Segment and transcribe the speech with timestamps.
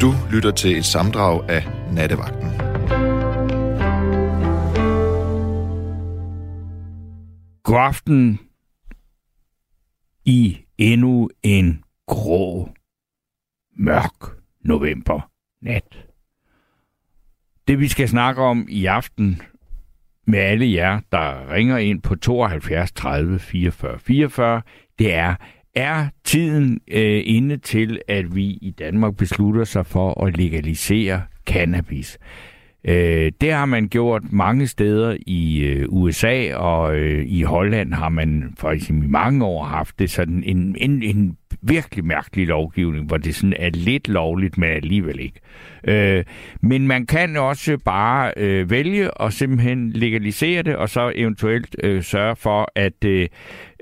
[0.00, 2.50] Du lytter til et samdrag af Nattevagten.
[7.62, 8.38] God aften
[10.24, 12.68] i endnu en grå,
[13.76, 15.30] mørk november
[15.62, 16.06] nat.
[17.68, 19.42] Det vi skal snakke om i aften
[20.26, 24.62] med alle jer, der ringer ind på 72 30 44 44,
[24.98, 25.34] det er,
[25.76, 32.18] er tiden øh, inde til, at vi i Danmark beslutter sig for at legalisere cannabis?
[32.84, 38.08] Øh, det har man gjort mange steder i øh, USA, og øh, i Holland har
[38.08, 43.16] man for i mange år haft det sådan en, en, en virkelig mærkelig lovgivning, hvor
[43.16, 45.40] det sådan er lidt lovligt, men alligevel ikke.
[45.84, 46.24] Øh,
[46.60, 52.02] men man kan også bare øh, vælge og simpelthen legalisere det, og så eventuelt øh,
[52.02, 53.28] sørge for at øh,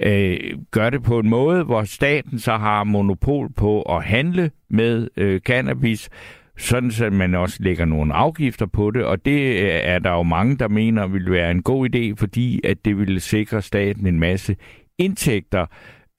[0.02, 0.38] øh,
[0.70, 5.40] gøre det på en måde, hvor staten så har monopol på at handle med øh,
[5.40, 6.10] cannabis,
[6.58, 10.22] sådan så man også lægger nogle afgifter på det, og det øh, er der jo
[10.22, 14.20] mange, der mener vil være en god idé, fordi at det vil sikre staten en
[14.20, 14.56] masse
[14.98, 15.66] indtægter,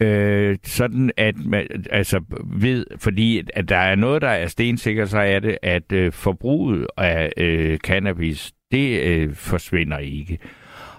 [0.01, 5.19] øh, sådan at man altså ved, fordi at der er noget, der er stensikker, så
[5.19, 10.39] er det, at øh, forbruget af øh, cannabis, det øh, forsvinder ikke.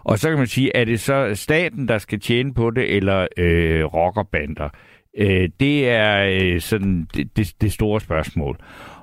[0.05, 3.27] Og så kan man sige, er det så staten, der skal tjene på det, eller
[3.37, 4.69] øh, rockerbander?
[5.19, 8.59] Øh, det er øh, sådan det, det, det store spørgsmål.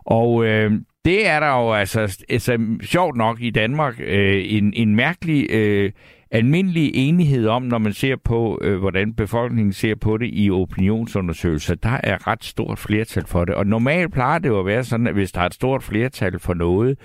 [0.06, 0.72] Og øh,
[1.06, 5.92] det er der jo altså, altså sjovt nok i Danmark øh, en, en mærkelig øh,
[6.34, 11.76] almindelig enighed om, når man ser på, øh, hvordan befolkningen ser på det i opinionsundersøgelser.
[11.76, 13.56] Der er ret stort flertal for det.
[13.56, 16.40] Og normalt plejer det jo at være sådan, at hvis der er et stort flertal
[16.40, 16.98] for noget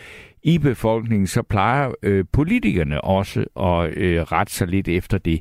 [0.43, 5.41] i befolkningen, så plejer øh, politikerne også at øh, rette sig lidt efter det.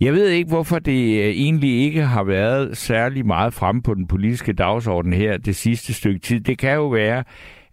[0.00, 4.06] Jeg ved ikke, hvorfor det øh, egentlig ikke har været særlig meget fremme på den
[4.06, 6.40] politiske dagsorden her det sidste stykke tid.
[6.40, 7.24] Det kan jo være,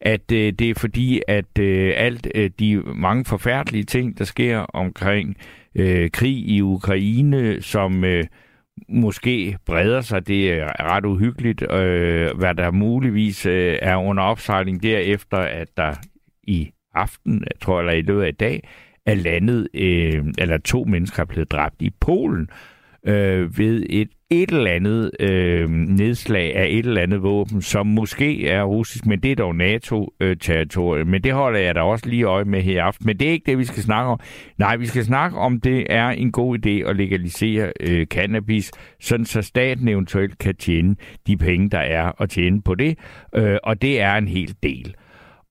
[0.01, 4.59] at øh, det er fordi, at øh, alt øh, de mange forfærdelige ting, der sker
[4.59, 5.37] omkring
[5.75, 8.23] øh, krig i Ukraine, som øh,
[8.89, 14.83] måske breder sig, det er ret uhyggeligt, øh, hvad der muligvis øh, er under opsejling
[14.83, 15.93] derefter, at der
[16.43, 18.67] i aften, jeg tror, eller i løbet af i dag,
[19.05, 22.49] er landet, øh, eller to mennesker er blevet dræbt i Polen
[23.03, 28.47] øh, ved et et eller andet øh, nedslag af et eller andet våben, som måske
[28.47, 31.07] er russisk, men det er dog NATO-territoriet.
[31.07, 33.05] Men det holder jeg da også lige øje med her i aften.
[33.05, 34.19] Men det er ikke det, vi skal snakke om.
[34.57, 39.25] Nej, vi skal snakke om, det er en god idé at legalisere øh, cannabis, sådan
[39.25, 40.95] så staten eventuelt kan tjene
[41.27, 42.97] de penge, der er at tjene på det.
[43.35, 44.95] Øh, og det er en hel del.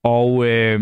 [0.04, 0.81] Og øh,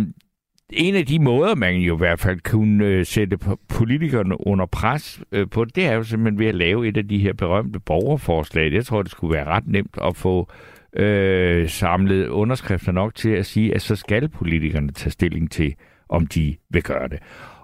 [0.72, 3.38] en af de måder, man jo i hvert fald kunne øh, sætte
[3.68, 7.18] politikerne under pres øh, på, det er jo simpelthen ved at lave et af de
[7.18, 8.72] her berømte borgerforslag.
[8.72, 10.50] Jeg tror, det skulle være ret nemt at få
[10.96, 15.74] øh, samlet underskrifter nok til at sige, at så skal politikerne tage stilling til,
[16.08, 17.18] om de vil gøre det.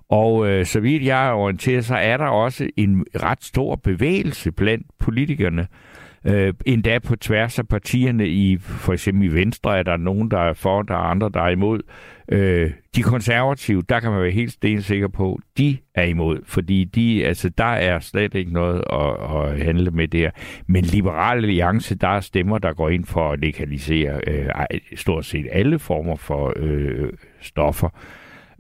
[0.09, 4.53] Og øh, så vidt jeg er orienteret, så er der også en ret stor bevægelse
[4.53, 5.67] blandt politikerne,
[6.25, 10.39] øh, endda på tværs af partierne i for eksempel i Venstre er der nogen, der
[10.39, 11.81] er for, der er andre, der er imod.
[12.31, 17.27] Øh, de konservative, der kan man være helt stensikker på, de er imod, fordi de,
[17.27, 20.31] altså, der er slet ikke noget at, at handle med der.
[20.67, 24.49] Men Liberale Alliance, der er stemmer, der går ind for at legalisere øh,
[24.97, 27.89] stort set alle former for øh, stoffer.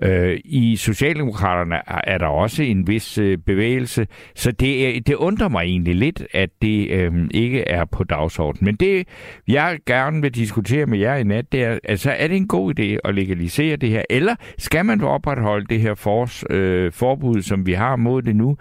[0.02, 5.62] Øh, I Socialdemokraterne er der også en vis øh, bevægelse, så det, det undrer mig
[5.62, 8.64] egentlig lidt, at det øh, ikke er på dagsordenen.
[8.64, 9.08] Men det,
[9.48, 12.80] jeg gerne vil diskutere med jer i nat, det er, altså, er det en god
[12.80, 17.66] idé at legalisere det her, eller skal man opretholde det her fors, øh, forbud, som
[17.66, 18.56] vi har mod det nu,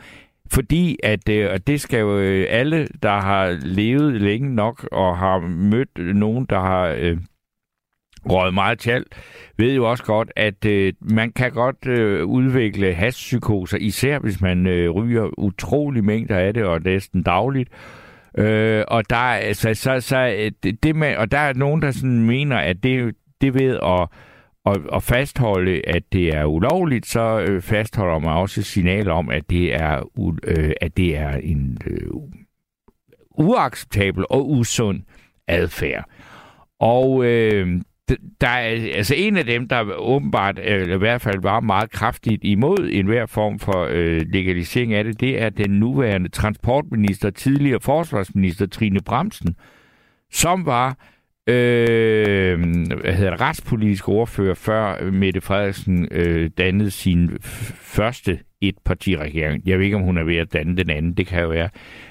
[0.51, 5.17] fordi at, øh, og det skal jo øh, alle, der har levet længe nok og
[5.17, 7.17] har mødt nogen, der har øh,
[8.25, 9.05] røget meget tjal,
[9.57, 14.67] ved jo også godt, at øh, man kan godt øh, udvikle hashpsykoser, især hvis man
[14.67, 17.69] øh, ryger utrolig mængder af det, og næsten dagligt.
[18.37, 20.49] Øh, og der altså, så, så,
[20.83, 24.07] det med, og der er nogen, der sådan mener, at det, det ved at,
[24.65, 29.49] at, at fastholde, at det er ulovligt, så øh, fastholder man også signaler om, at
[29.49, 30.03] det er,
[30.43, 32.11] øh, at det er en øh,
[33.31, 35.01] uacceptabel og usund
[35.47, 36.05] adfærd.
[36.79, 37.81] Og øh,
[38.41, 41.91] der er altså en af dem, der åbenbart, øh, eller i hvert fald var meget
[41.91, 47.79] kraftigt imod enhver form for øh, legalisering af det, det er den nuværende transportminister, tidligere
[47.81, 49.55] forsvarsminister Trine Bremsen,
[50.31, 50.89] som var
[51.47, 52.59] øh,
[53.01, 57.37] hvad hedder det, retspolitisk ordfører, før Mette Frederiksen øh, dannede sin
[57.81, 59.61] første et partiregering.
[59.65, 61.69] Jeg ved ikke, om hun er ved at danne den anden, det kan jo være.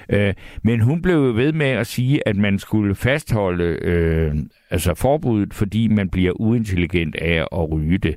[0.09, 4.35] Øh, men hun blev ved med at sige, at man skulle fastholde øh,
[4.69, 8.15] altså forbuddet, fordi man bliver uintelligent af at ryge det.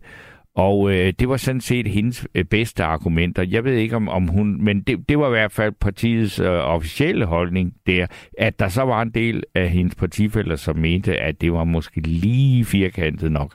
[0.55, 3.43] Og øh, det var sådan set hendes øh, bedste argumenter.
[3.43, 6.47] Jeg ved ikke om, om hun, men det, det var i hvert fald partiets øh,
[6.47, 8.07] officielle holdning der,
[8.39, 12.01] at der så var en del af hendes partifælder, som mente, at det var måske
[12.01, 13.55] lige firkantet nok.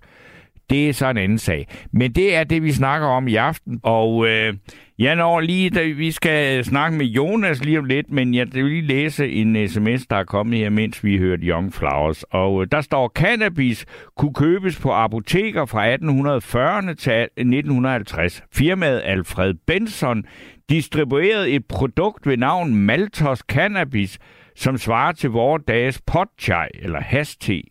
[0.70, 1.68] Det er så en anden sag.
[1.92, 3.80] Men det er det, vi snakker om i aften.
[3.84, 4.54] Og øh,
[5.00, 8.66] jeg når lige, da vi skal snakke med Jonas lige om lidt, men jeg vil
[8.66, 12.24] lige læse en sms, der er kommet her, mens vi hørte Young Flowers.
[12.24, 13.86] Og øh, der står, cannabis
[14.18, 18.44] kunne købes på apoteker fra 1840'erne til 1950.
[18.54, 20.24] Firmaet Alfred Benson
[20.70, 24.20] distribuerede et produkt ved navn Maltos Cannabis,
[24.56, 27.62] som svarer til vores dages potchai eller haste.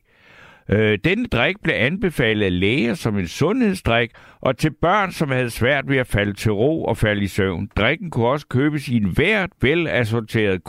[0.69, 4.11] Øh, denne drik blev anbefalet af læger som en sundhedsdrik,
[4.41, 7.69] og til børn, som havde svært ved at falde til ro og falde i søvn.
[7.77, 10.65] Drikken kunne også købes i en hvert velassorteret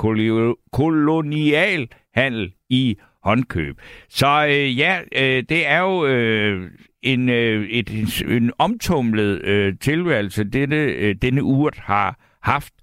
[0.72, 3.82] kolonial handel i håndkøb.
[4.10, 6.72] Så øh, ja, øh, det er jo øh,
[7.02, 7.90] en, øh, et,
[8.28, 12.74] en omtumlet øh, tilværelse, denne, øh, denne urt har haft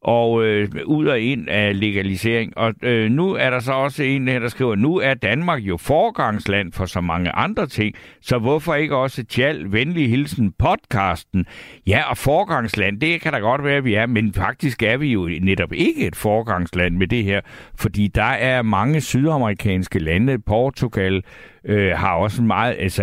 [0.00, 2.58] og øh, ud og ind af legalisering.
[2.58, 5.76] Og øh, nu er der så også en her, der skriver, nu er Danmark jo
[5.76, 11.46] forgangsland for så mange andre ting, så hvorfor ikke også tjal venlig hilsen podcasten?
[11.86, 15.12] Ja, og forgangsland, det kan da godt være, at vi er, men faktisk er vi
[15.12, 17.40] jo netop ikke et forgangsland med det her,
[17.78, 21.22] fordi der er mange sydamerikanske lande, Portugal,
[21.64, 23.02] øh, har også meget, altså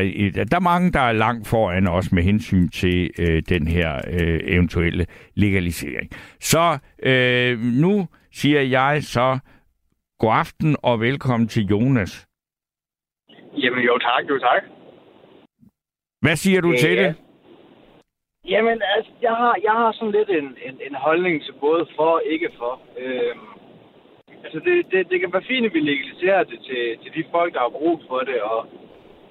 [0.52, 4.40] der er mange, der er langt foran os med hensyn til øh, den her øh,
[4.44, 5.06] eventuelle
[5.36, 6.10] legalisering.
[6.40, 9.40] Så øh, nu siger jeg så
[10.20, 12.28] god aften og velkommen til Jonas.
[13.58, 14.64] Jamen jo tak, jo tak.
[16.22, 17.16] Hvad siger du ja, til det?
[18.48, 22.12] Jamen, altså, jeg har, jeg har sådan lidt en, en, en holdning til både for
[22.12, 22.82] og ikke for.
[22.98, 23.36] Øh,
[24.46, 27.54] Altså, det, det, det kan være fint, at vi legaliserer det til, til de folk,
[27.54, 28.60] der har brug for det, og,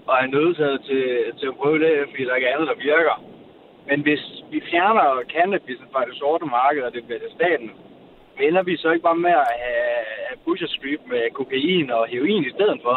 [0.08, 1.05] og er nødsaget til,
[1.38, 3.16] til at prøve det, fordi der ikke er andet, der virker.
[3.88, 7.70] Men hvis vi fjerner cannabis fra det sorte marked, og det bliver til staten,
[8.46, 10.05] ender vi så ikke bare med at have,
[10.44, 12.96] Pusher Street med kokain og heroin i stedet for?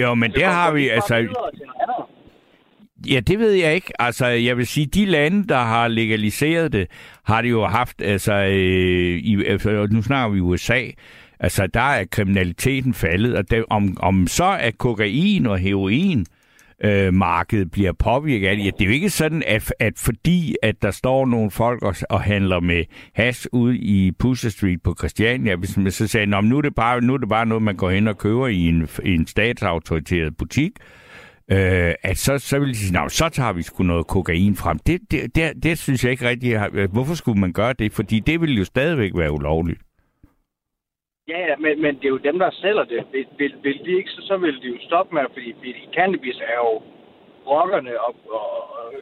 [0.00, 1.14] Jo, men det har vi, altså...
[3.10, 4.02] Ja, det ved jeg ikke.
[4.02, 6.86] Altså, jeg vil sige, de lande, der har legaliseret det,
[7.24, 10.82] har det jo haft, altså, øh, i, altså nu snakker vi USA,
[11.40, 16.26] altså, der er kriminaliteten faldet, og det, om, om så er kokain og heroin,
[16.84, 18.64] øh, markedet bliver påvirket af det.
[18.64, 21.94] Ja, det er jo ikke sådan, at, at fordi at der står nogle folk og,
[22.10, 22.84] og handler med
[23.14, 27.00] hash ude i Pusher Street på Christiania, hvis man så sagde, nu er, det bare,
[27.00, 30.36] nu er det bare noget, man går hen og køber i en, i en statsautoriteret
[30.36, 31.03] butik, øh,
[32.02, 34.78] at så, så vil de sige, så tager vi sgu noget kokain frem.
[34.78, 36.50] Det, det, det, det synes jeg ikke rigtig.
[36.92, 37.92] Hvorfor skulle man gøre det?
[37.92, 39.80] Fordi det vil jo stadigvæk være ulovligt.
[41.28, 43.00] Ja, ja men, men det er jo dem, der sælger det.
[43.12, 46.36] Vil, vil, vil de ikke, så, så vil de jo stoppe med, fordi, fordi cannabis
[46.36, 46.82] er jo
[47.46, 48.46] rockerne, og, og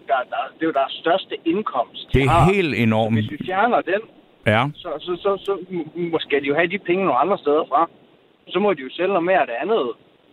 [0.09, 2.09] der, der, det er jo deres største indkomst.
[2.13, 2.53] De det er har.
[2.53, 3.17] helt enormt.
[3.17, 4.03] Hvis vi fjerner den,
[4.47, 4.63] ja.
[4.75, 5.53] så, så, så, så,
[6.13, 7.91] så skal de jo have de penge nogle andre steder fra.
[8.49, 9.83] Så må de jo sælge noget mere af det andet.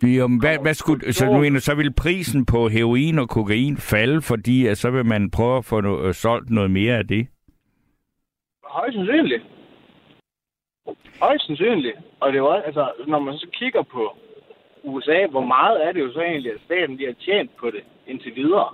[0.03, 4.21] Jo, hvad, hvad skulle, så, nu mener, så vil prisen på heroin og kokain falde,
[4.21, 7.27] fordi at så vil man prøve at få no, solgt noget mere af det?
[8.63, 9.43] Højst sandsynligt.
[11.21, 11.97] Højst sandsynligt.
[12.19, 14.17] Og det er også, altså, når man så kigger på
[14.83, 17.83] USA, hvor meget er det jo så egentlig, at staten de har tjent på det
[18.07, 18.69] indtil videre?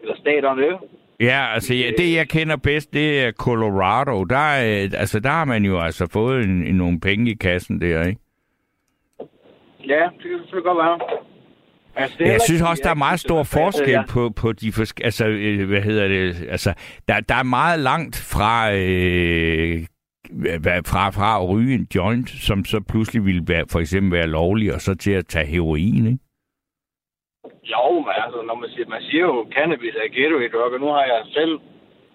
[0.00, 0.78] Eller staterne?
[1.20, 4.24] Ja, altså ja, det jeg kender bedst, det er Colorado.
[4.24, 7.80] Der, er, altså, der har man jo altså fået en, en, nogle penge i kassen
[7.80, 8.20] der, ikke?
[9.86, 10.98] Ja, det kan selvfølgelig godt være.
[11.96, 14.02] Altså, det jeg synes også, der er meget stor forskel ja.
[14.14, 15.04] på, på de forskellige...
[15.04, 16.48] Altså, øh, hvad hedder det?
[16.50, 16.74] Altså,
[17.08, 18.72] der, der er meget langt fra...
[18.72, 19.86] Øh,
[20.90, 24.74] fra, fra at ryge en joint, som så pludselig ville være, for eksempel være lovlig,
[24.74, 26.18] og så til at tage heroin, ikke?
[27.72, 30.88] Jo, men altså, når man siger, man siger jo, cannabis er gateway drug, og nu
[30.96, 31.58] har jeg selv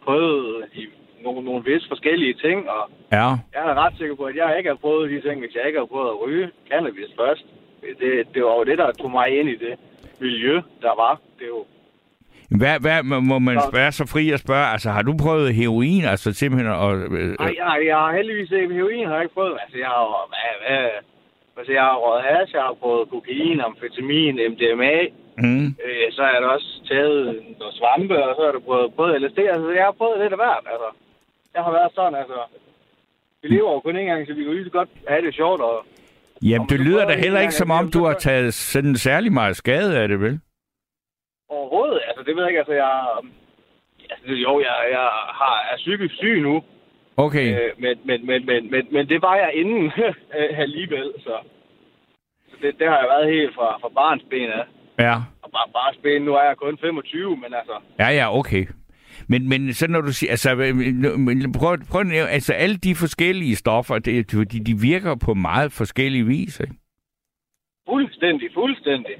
[0.05, 0.83] prøvet i
[1.23, 3.27] nogle, nogle vist forskellige ting, og ja.
[3.55, 5.79] jeg er ret sikker på, at jeg ikke har prøvet de ting, hvis jeg ikke
[5.79, 7.45] har prøvet at ryge cannabis først.
[7.99, 9.73] Det, det var jo det, der tog mig ind i det
[10.19, 11.19] miljø, der var.
[11.39, 11.65] Det er jo
[12.59, 14.67] hvad, hvad må man være så fri at spørge?
[14.75, 16.03] Altså, har du prøvet heroin?
[16.13, 16.71] Altså, simpelthen...
[16.85, 19.57] Og, øh, Nej, jeg, jeg har heldigvis ikke heroin, har jeg ikke prøvet.
[19.63, 20.89] Altså, jeg har, hvad, hvad,
[21.57, 24.95] altså, jeg har røget hash, jeg har prøvet kokain, amfetamin, MDMA.
[25.43, 25.67] Mm.
[25.85, 27.19] Øh, så har jeg også taget
[27.59, 29.39] noget svampe, og så har jeg prøvet både LSD.
[29.55, 30.89] Altså, jeg har prøvet lidt af hvert, altså.
[31.55, 32.39] Jeg har været sådan, altså...
[33.41, 35.61] Vi lever jo kun en gang, så vi kan lige så godt have det sjovt,
[35.61, 35.85] og
[36.43, 39.99] Jamen, det lyder da heller ikke, som om du har taget sådan særlig meget skade
[39.99, 40.39] af det, vel?
[41.49, 42.01] Overhovedet.
[42.07, 42.59] Altså, det ved jeg ikke.
[42.59, 42.91] Altså, jeg,
[44.11, 45.07] Altså, jo, jeg, jeg
[45.39, 46.63] har, er psykisk syg nu,
[47.17, 47.47] Okay.
[47.59, 49.91] øh, men, men, men, men, men, men det var jeg inden
[50.65, 51.35] alligevel, så,
[52.49, 54.65] så det, det har jeg været helt fra, fra barns ben af.
[54.99, 55.15] Ja.
[55.43, 58.65] Og bare, barns ben, nu er jeg kun 25, men altså, Ja, ja, okay.
[59.31, 62.95] Men, men så når du siger, altså, øh, prøv, prøv at nævne, altså alle de
[62.95, 66.73] forskellige stoffer, det, de, de virker på meget forskellige vis, ikke?
[67.89, 69.15] fuldstændig, fuldstændig.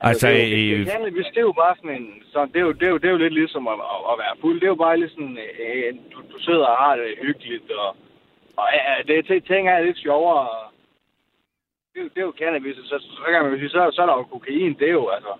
[0.00, 2.08] Altså, det, er jo- øh, det, cannabis, det er jo bare sådan en...
[2.32, 4.14] Så det, er jo, det, er jo, det er jo lidt ligesom at, at, at
[4.22, 4.56] være fuld.
[4.60, 5.38] Det er jo bare lidt sådan...
[5.64, 7.90] Øh, du, du sidder og har det hyggeligt, og,
[8.60, 10.48] og ja, det, det, ting er lidt sjovere.
[11.92, 14.06] Det, er jo- det er jo cannabis, så, så kan man sige, så, så er
[14.06, 14.72] der jo kokain.
[14.80, 15.32] Det er jo altså...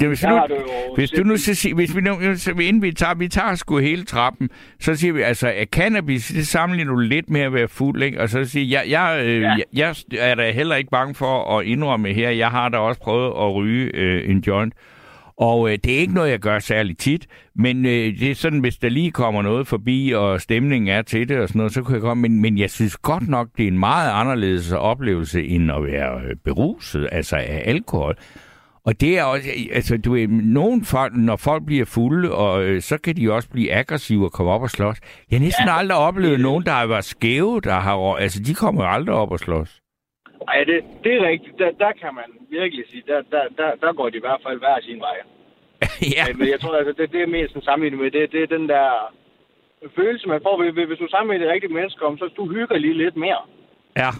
[0.00, 2.92] det, hvis, Der nu, hvis du nu så siger, hvis vi nu, så inden vi
[2.92, 4.48] tager, vi tager sgu hele trappen,
[4.80, 8.20] så siger vi, altså, at cannabis, det sammenligner du lidt med at være fuld, ikke?
[8.20, 9.48] Og så siger jeg, jeg, øh, Ja.
[9.74, 13.00] jeg, jeg er da heller ikke bange for at indrømme her, jeg har da også
[13.00, 14.74] prøvet at ryge øh, en joint,
[15.38, 18.58] og øh, det er ikke noget, jeg gør særlig tit, men øh, det er sådan,
[18.60, 21.82] hvis der lige kommer noget forbi, og stemningen er til det og sådan noget, så
[21.82, 22.22] kan jeg komme.
[22.28, 26.20] Men, men jeg synes godt nok, det er en meget anderledes oplevelse, end at være
[26.20, 28.16] øh, beruset, altså af alkohol.
[28.88, 32.80] Og det er også, altså du ved, nogen folk, når folk bliver fulde, og øh,
[32.80, 34.98] så kan de også blive aggressive og komme op og slås.
[35.30, 35.78] Jeg har næsten ja.
[35.78, 39.38] aldrig oplevet nogen, der har været skæve, der har, altså de kommer aldrig op og
[39.38, 39.80] slås.
[40.48, 41.58] Ej, det, det er rigtigt.
[41.58, 44.58] Der, der kan man virkelig sige, der, der, der, der går de i hvert fald
[44.58, 45.16] hver sin vej.
[46.16, 48.32] ja, Men jeg tror, altså, det, det er mest sådan sammenlignet med det.
[48.32, 48.88] Det er den der
[49.96, 50.54] følelse, man får,
[50.86, 53.42] hvis du er sammen med det rigtige menneske om, så du hygger lige lidt mere.
[53.96, 54.10] ja.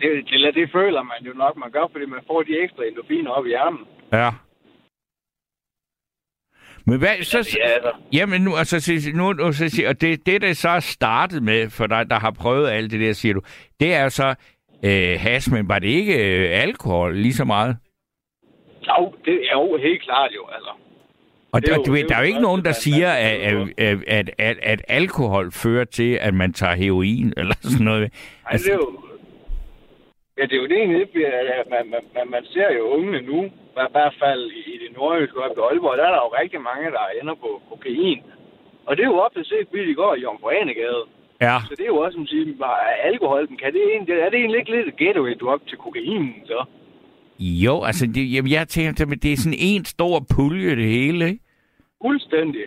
[0.00, 3.30] Det, det, det føler man jo nok, man gør, fordi man får de ekstra endorfiner
[3.30, 3.80] op i hjernen.
[4.12, 4.30] Ja.
[6.86, 7.92] Men hvad, så, Ja, altså.
[8.12, 11.70] jamen nu, altså, så- nu, nu så, og det, det, der så er startet med,
[11.70, 13.40] for dig, der har prøvet alt det der, siger du,
[13.80, 14.34] det er så
[14.84, 17.76] øh, has, men var det ikke øh, alkohol lige så meget?
[18.88, 20.70] Jo, det er jo helt klart jo, altså.
[21.52, 22.72] Og Det er der, jo- du ved, det er der er jo ikke nogen, der
[22.72, 23.40] siger, at,
[23.78, 28.12] at, at, at, at alkohol fører til, at man tager heroin eller sådan noget.
[28.46, 28.98] Ej, det er jo...
[30.38, 31.02] Ja, det er jo det egentlig,
[31.60, 35.38] at man, man, man, ser jo unge nu, i hvert fald i, i det nordjyske
[35.42, 38.20] og i Aalborg, der er der jo rigtig mange, der ender på kokain.
[38.86, 41.02] Og det er jo ofte set, fordi de går i Jomfru Anegade.
[41.46, 42.78] Ja, Så det er jo også, som siger, bare
[43.10, 46.64] alkohol, kan det egentlig, er det egentlig ikke lidt gateway du op til kokainen, så?
[47.38, 51.26] jo, altså, det, jamen, jeg tænker, at det er sådan en stor pulje, det hele,
[51.28, 51.40] ikke?
[52.04, 52.62] Fuldstændig.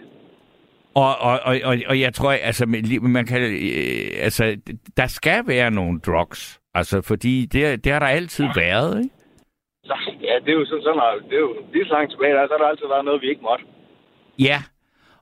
[0.95, 4.57] Og, og, og, og, og jeg tror, altså, man- man kan, øh, altså,
[4.97, 6.59] der skal være nogle drugs.
[6.79, 9.15] Altså, fordi det, det har der altid været, ikke?
[10.21, 12.53] Ja, det er jo sådan, sådan det er jo lige så langt tilbage, der, så
[12.53, 13.65] har der altid været noget, vi ikke måtte.
[14.39, 14.59] Ja.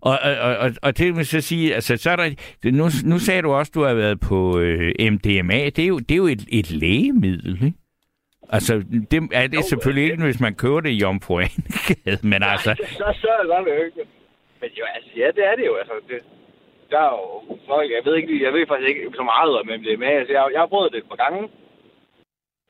[0.01, 2.29] Og, og, og, og, det vil så sige, altså, så er der,
[2.71, 5.59] nu, nu sagde du også, du har været på øh, MDMA.
[5.75, 7.77] Det er jo, det er jo et, et lægemiddel, ikke?
[8.49, 8.73] Altså,
[9.11, 11.35] det er det Jo, selvfølgelig ikke, hvis man køber det i Jomfru
[12.31, 14.09] men altså, så, så er det ikke.
[14.61, 15.75] Men jo, altså, ja, det er det jo.
[15.75, 16.19] Altså, det,
[16.93, 17.25] der er jo
[17.71, 20.11] folk, jeg ved, ikke, jeg ved faktisk ikke så meget om MDMA.
[20.19, 21.41] Altså, jeg, jeg har prøvet det et par gange.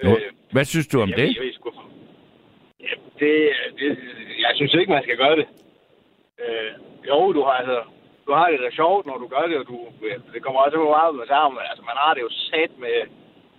[0.04, 0.12] Jo,
[0.56, 1.28] hvad synes du om jeg, det?
[1.28, 1.74] Jeg, jeg, jeg,
[2.86, 3.32] ja, det,
[3.80, 3.88] det,
[4.44, 5.48] jeg synes ikke, man skal gøre det.
[6.44, 6.72] Øh,
[7.10, 7.80] jo, du har altså,
[8.28, 9.78] du har det da sjovt, når du gør det, og du,
[10.34, 12.98] det kommer også meget med sammen, men altså, man har det jo sat med,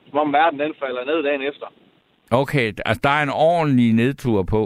[0.08, 1.66] som om verden den falder ned dagen efter.
[2.30, 4.62] Okay, altså, der er en ordentlig nedtur på.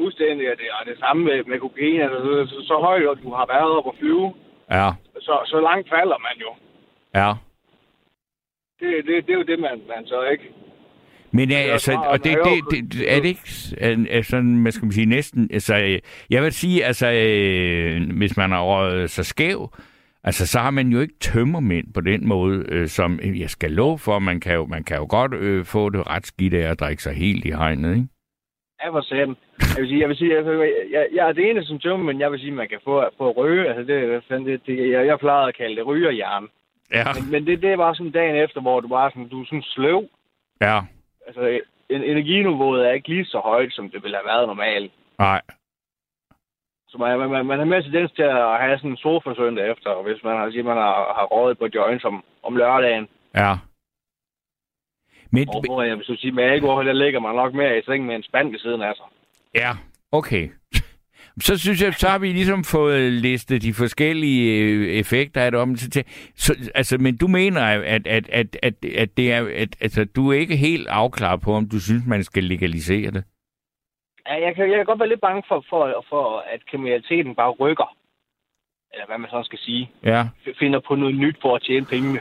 [0.00, 3.16] Fuldstændig, og det, og det samme med, med kokain, altså, så, så, så højt, og
[3.22, 4.34] du har været op at flyve,
[4.70, 6.50] Ja, så, så langt falder man jo.
[7.14, 7.32] ja.
[8.80, 10.44] Det, det, det er jo det, man, man så ikke...
[11.30, 13.40] Men ja, er altså, og det, man er det, det, er det ikke
[13.78, 15.98] er, er sådan, hvad skal man sige, næsten, altså, øh,
[16.30, 19.70] jeg vil sige, altså, øh, hvis man røget så skæv,
[20.24, 24.18] altså, så har man jo ikke tømmermænd på den måde, som jeg skal love for,
[24.18, 27.02] man kan jo, man kan jo godt øh, få det ret skidt af at drikke
[27.02, 28.08] sig helt i hegnet, ikke?
[28.82, 29.36] Ja, for satan.
[29.60, 30.44] Jeg vil sige, jeg, vil sige, jeg,
[30.90, 33.30] jeg, jeg er det ene som tømmer, men jeg vil sige, man kan få, få
[33.30, 33.68] ryge.
[33.68, 36.48] Altså, det, det, det, jeg, jeg plejede at kalde det rygerhjern.
[36.92, 39.40] Ja, Men, men det, det er bare sådan dagen efter, hvor du bare sådan, du
[39.40, 40.08] er sådan sløv.
[40.60, 40.80] ja,
[41.26, 44.92] Altså, en, energiniveauet er ikke lige så højt, som det ville have været normalt.
[45.18, 45.40] nej,
[46.88, 49.70] Så man, man, man, man har med tendens til at have sådan en sofa søndag
[49.70, 53.08] efter, og hvis man har, siger, man har, har rådet på joints om, om lørdagen.
[53.36, 53.52] ja.
[55.30, 58.06] Men, Og hvor jeg vil sige, med alkohol, der ligger man nok mere i seng
[58.06, 59.06] med en spand ved siden af sig.
[59.56, 59.72] Ja,
[60.12, 60.48] okay.
[61.40, 65.60] Så synes jeg, så har vi ligesom fået listet de forskellige øh, effekter af det
[65.60, 66.04] om til.
[66.34, 70.30] Så, altså, men du mener, at, at, at, at, at, det er, at altså, du
[70.32, 73.24] er ikke helt afklaret på, om du synes, man skal legalisere det.
[74.28, 77.50] Ja, jeg kan, jeg kan godt være lidt bange for, for, for, at kriminaliteten bare
[77.50, 77.96] rykker.
[78.92, 79.90] Eller hvad man så skal sige.
[80.04, 82.20] Ja, Finder på noget nyt for at tjene pengene.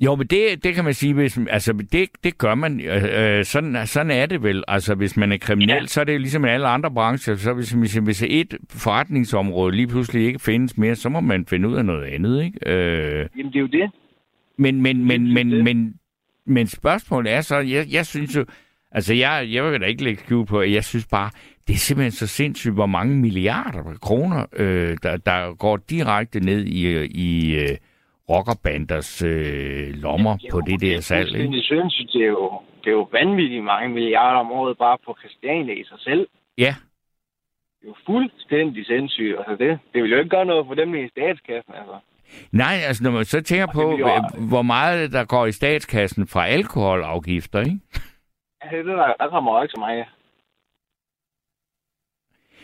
[0.00, 3.86] Jo, men det, det kan man sige, hvis, altså det, det gør man, øh, sådan,
[3.86, 4.64] sådan er det vel.
[4.68, 5.86] Altså hvis man er kriminel, ja.
[5.86, 9.76] så er det jo ligesom i alle andre brancher, så hvis, hvis, hvis et forretningsområde
[9.76, 12.58] lige pludselig ikke findes mere, så må man finde ud af noget andet, ikke?
[12.66, 13.90] Øh, Jamen det er jo det.
[14.58, 15.94] Men, men, men, men, men, men,
[16.46, 18.44] men spørgsmålet er så, jeg, jeg synes jo,
[18.92, 21.30] altså jeg, jeg vil da ikke lægge skjul på, jeg synes bare,
[21.66, 26.64] det er simpelthen så sindssygt, hvor mange milliarder kroner, øh, der, der går direkte ned
[26.64, 27.76] i, i øh,
[28.28, 31.36] rockerbanders øh, lommer ja, på det der salg.
[31.36, 31.56] Ikke?
[31.56, 35.16] Det, synes, det, er jo, det er jo vanvittigt mange milliarder om året bare på
[35.20, 36.28] Christiania i sig selv.
[36.58, 36.74] Ja.
[37.80, 39.38] Det er jo fuldstændig sindssygt.
[39.38, 41.74] Altså det, det vil jo ikke gøre noget for dem i statskassen.
[41.74, 41.98] Altså.
[42.52, 44.08] Nej, altså når man så tænker på, jo...
[44.48, 47.80] hvor meget der går i statskassen fra alkoholafgifter, ikke?
[48.64, 50.06] Ja, det der, der kommer ikke så meget.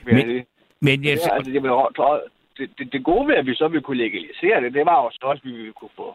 [0.05, 0.45] Men,
[0.81, 1.19] men jeg...
[1.27, 1.71] Ja, altså, jeg vil,
[2.59, 5.11] det, det, det gode ved, at vi så ville kunne legalisere det, det var jo
[5.11, 6.15] så også, at vi ville kunne få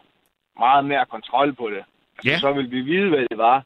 [0.58, 1.84] meget mere kontrol på det.
[2.16, 2.38] Altså, ja.
[2.38, 3.64] Så ville vi vide, hvad det var,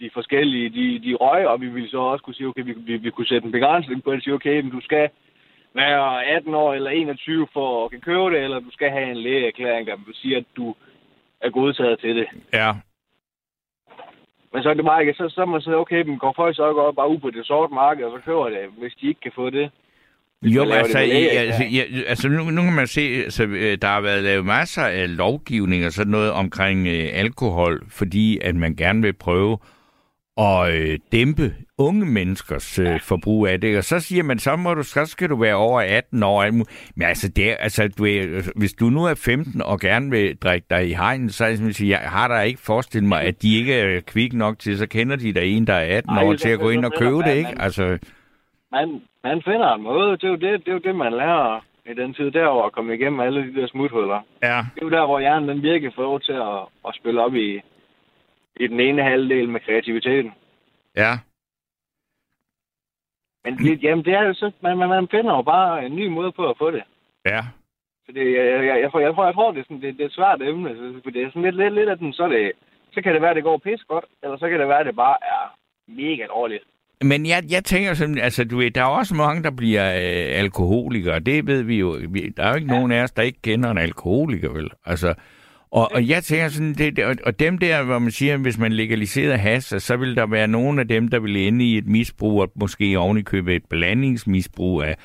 [0.00, 2.96] de forskellige, de, de røg, og vi ville så også kunne sige, okay, vi, vi,
[2.96, 5.08] vi kunne sætte en begrænsning på det, og sige, okay, men du skal
[5.74, 9.16] være 18 år eller 21 for at kan købe det, eller du skal have en
[9.16, 10.74] lægeerklæring, der vil sige, at du
[11.40, 12.28] er godtaget til det.
[12.52, 12.72] Ja.
[14.52, 16.72] Men så er det bare ikke, så, så man så, okay, men går folk så
[16.72, 19.32] går bare ud på det sorte marked, og så køber det, hvis de ikke kan
[19.34, 19.70] få det.
[20.42, 23.88] Jo, altså, det læge, altså, ja, altså nu, nu kan man se, altså, øh, der
[23.88, 28.74] har været lavet masser af lovgivning og sådan noget omkring øh, alkohol, fordi at man
[28.74, 29.58] gerne vil prøve
[30.38, 33.78] at øh, dæmpe unge menneskers øh, forbrug af det.
[33.78, 36.50] Og så siger man, så, må du, så skal du være over 18 år.
[36.50, 36.66] Men
[37.02, 38.06] altså, det, altså du,
[38.56, 41.90] hvis du nu er 15 og gerne vil drikke dig i hegnen, så jeg, sige,
[41.90, 45.16] jeg har da ikke forestillet mig, at de ikke er kvik nok til, så kender
[45.16, 47.36] de der en, der er 18 Ej, år, til at gå ind og købe det,
[47.36, 47.62] ikke?
[47.62, 47.98] Altså...
[48.72, 50.10] Man, man finder en måde.
[50.10, 52.72] Det er, jo det, det er jo det, man lærer i den tid derover at
[52.72, 54.20] komme igennem alle de der smuthuller.
[54.42, 54.58] Ja.
[54.74, 56.58] Det er jo der, hvor hjernen den virkelig får lov til at,
[56.88, 57.60] at spille op i,
[58.56, 60.32] i den ene halvdel med kreativiteten.
[60.96, 61.12] Ja.
[63.44, 66.06] Men det, jamen, det er jo så, man, man, man finder jo bare en ny
[66.06, 66.82] måde på at få det.
[67.26, 67.40] Ja.
[68.06, 69.94] Så det, jeg, jeg, jeg, jeg, tror, jeg, tror, jeg tror, det er, sådan, det,
[69.94, 71.00] det er et svært emne.
[71.02, 72.52] For det er sådan lidt, lidt, lidt af den, så, det,
[72.92, 75.16] så kan det være, det går pis godt, eller så kan det være, det bare
[75.22, 75.56] er
[75.86, 76.64] mega dårligt.
[77.02, 80.38] Men jeg, jeg tænker simpelthen, altså du ved, der er også mange, der bliver øh,
[80.38, 81.20] alkoholikere.
[81.20, 81.98] Det ved vi jo.
[82.08, 82.78] Vi, der er jo ikke ja.
[82.78, 84.70] nogen af os, der ikke kender en alkoholiker, vel?
[84.84, 85.14] Altså,
[85.70, 88.72] og, og jeg tænker sådan, det, og, og dem der, hvor man siger, hvis man
[88.72, 92.40] legaliserer has, så vil der være nogen af dem, der vil ende i et misbrug,
[92.40, 94.96] og måske ovenikøbe et blandingsmisbrug af,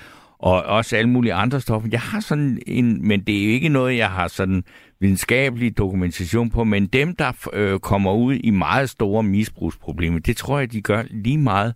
[0.44, 1.90] og også alle mulige andre stoffer.
[1.92, 4.64] Jeg har sådan en, men det er ikke noget, jeg har sådan
[5.00, 10.60] videnskabelig dokumentation på, men dem, der øh, kommer ud i meget store misbrugsproblemer, det tror
[10.60, 11.74] jeg, de gør lige meget.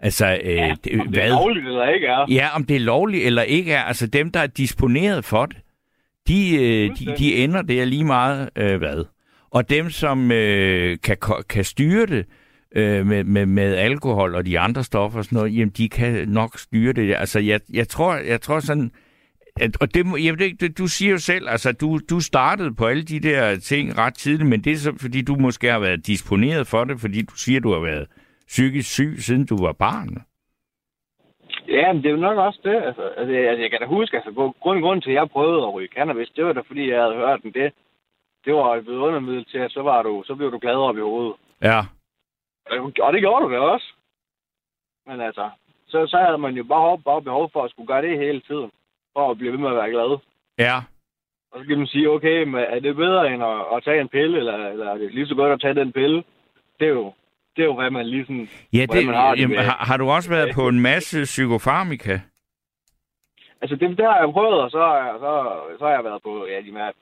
[0.00, 1.22] Altså, øh, ja, om det hvad?
[1.22, 2.26] er lovligt eller ikke er.
[2.28, 3.82] Ja, om det er lovligt eller ikke er.
[3.82, 5.56] Altså dem, der er disponeret for det,
[6.28, 9.04] de, øh, de, de ender der lige meget øh, hvad.
[9.50, 11.16] Og dem, som øh, kan,
[11.48, 12.24] kan styre det øh,
[12.74, 16.58] med, med, med alkohol og de andre stoffer og sådan noget, jamen de kan nok
[16.58, 17.14] styre det.
[17.14, 18.90] Altså jeg, jeg, tror, jeg tror sådan,
[19.60, 22.86] at, og det, jeg ved ikke, du siger jo selv, altså du, du startede på
[22.86, 26.06] alle de der ting ret tidligt, men det er så, fordi du måske har været
[26.06, 28.06] disponeret for det, fordi du siger, du har været
[28.46, 30.08] psykisk syg, siden du var barn.
[31.68, 32.76] Ja, men det er jo nok også det.
[32.88, 35.74] Altså, altså, jeg, altså, kan da huske, altså, grund, grund til, at jeg prøvede at
[35.74, 37.72] ryge cannabis, det var da, fordi jeg havde hørt den det.
[38.44, 41.00] Det var et undermiddel til, at så, var du, så blev du glad op i
[41.00, 41.34] hovedet.
[41.62, 41.80] Ja.
[43.00, 43.92] Og det gjorde du da også.
[45.06, 45.50] Men altså,
[45.86, 48.70] så, så havde man jo bare, bare behov for at skulle gøre det hele tiden,
[49.12, 50.18] for at blive ved med at være glad.
[50.58, 50.76] Ja.
[51.52, 54.08] Og så kan man sige, okay, men er det bedre end at, at tage en
[54.08, 56.24] pille, eller, eller er det lige så godt at tage den pille?
[56.80, 57.12] Det er jo,
[57.56, 58.48] det er jo, hvad man ligesom...
[58.72, 62.20] Ja, det, man har, jamen, har, har du også været på en masse psykofarmika?
[63.60, 64.82] Altså, det, det har jeg prøvet, og så,
[65.20, 65.32] så,
[65.78, 66.92] så har jeg været på ja, de med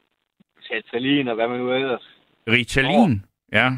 [0.68, 2.09] Satalin og hvad man nu ellers.
[2.49, 3.25] Ritalin?
[3.53, 3.70] Ja.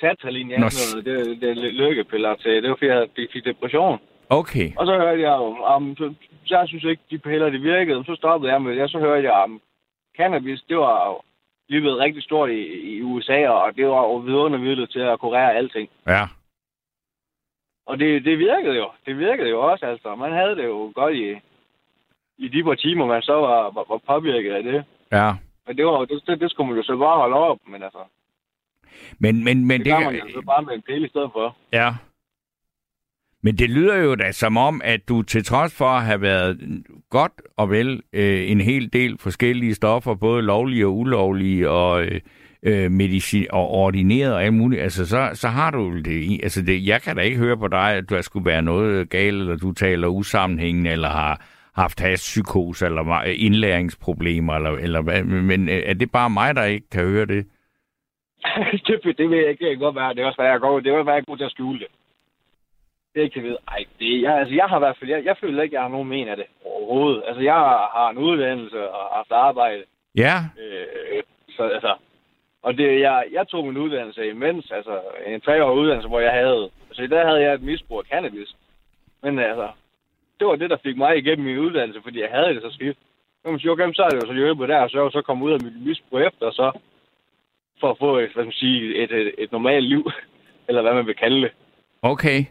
[0.00, 0.58] Satalin, ja.
[0.58, 0.68] Nå.
[0.92, 2.62] Noget, det, det er lykkepiller til.
[2.62, 3.98] Det var fordi, jeg fik depression.
[4.28, 4.72] Okay.
[4.76, 5.32] Og så hørte jeg
[5.74, 6.14] om, så,
[6.50, 8.04] jeg synes ikke, de piller, de virkede.
[8.04, 9.60] Så stoppede jeg med det, og så hørte jeg om
[10.16, 10.62] cannabis.
[10.68, 11.24] Det var
[11.68, 12.62] lige blevet rigtig stort i,
[12.96, 15.88] i USA, og det var vidundermidlet til at kurere alting.
[16.06, 16.24] Ja.
[17.86, 18.88] Og det, det virkede jo.
[19.06, 20.14] Det virkede jo også, altså.
[20.14, 21.40] Man havde det jo godt i,
[22.38, 24.84] i de par timer, man så var, var, var påvirket af det.
[25.12, 25.32] Ja.
[25.66, 27.98] Men det, var, det, det, det skulle man jo så bare holde op, men altså...
[29.18, 31.30] Men, men, men det, det gør man jo så bare med en pille i stedet
[31.32, 31.56] for.
[31.72, 31.94] Ja.
[33.44, 36.82] Men det lyder jo da som om, at du til trods for at have været
[37.10, 42.20] godt og vel øh, en hel del forskellige stoffer, både lovlige og ulovlige, og øh,
[42.62, 46.40] øh medicin og ordineret og alt muligt, altså så, så har du det i.
[46.42, 49.40] Altså det, jeg kan da ikke høre på dig, at der skulle være noget galt,
[49.40, 51.40] eller du taler usammenhængende, eller har
[51.74, 55.24] haft psykose eller indlæringsproblemer, eller, eller hvad.
[55.24, 57.46] Men øh, er det bare mig, der ikke kan høre det?
[58.86, 59.64] det, det ved jeg ikke.
[59.64, 60.14] Det kan godt være.
[60.14, 60.80] Det er også, hvad jeg går.
[60.80, 61.88] Det er også, hvad jeg er god til at skjule det.
[63.12, 63.58] Det er ikke til at vide.
[63.68, 65.88] Ej, det, jeg, altså, jeg har i hvert fald, jeg, jeg føler ikke, jeg har
[65.88, 67.22] nogen men af det overhovedet.
[67.26, 69.82] Altså, jeg har en uddannelse og haft arbejde.
[70.14, 70.36] Ja.
[70.60, 71.22] Øh,
[71.56, 71.94] så altså,
[72.62, 76.70] og det, jeg, jeg tog min uddannelse imens, altså en treårig uddannelse, hvor jeg havde,
[76.88, 78.54] altså der havde jeg et misbrug af cannabis.
[79.22, 79.68] Men altså,
[80.38, 82.98] det var det, der fik mig igennem min uddannelse, fordi jeg havde det så skidt.
[83.44, 85.44] Nu man sige, okay, så er det jo så hjulpet der, og så, så komme
[85.44, 86.72] ud af mit misbrug efter, og så
[87.80, 90.10] for at få et, hvad man sige, et, et, et normalt liv,
[90.68, 91.50] eller hvad man vil kalde det.
[92.02, 92.44] Okay.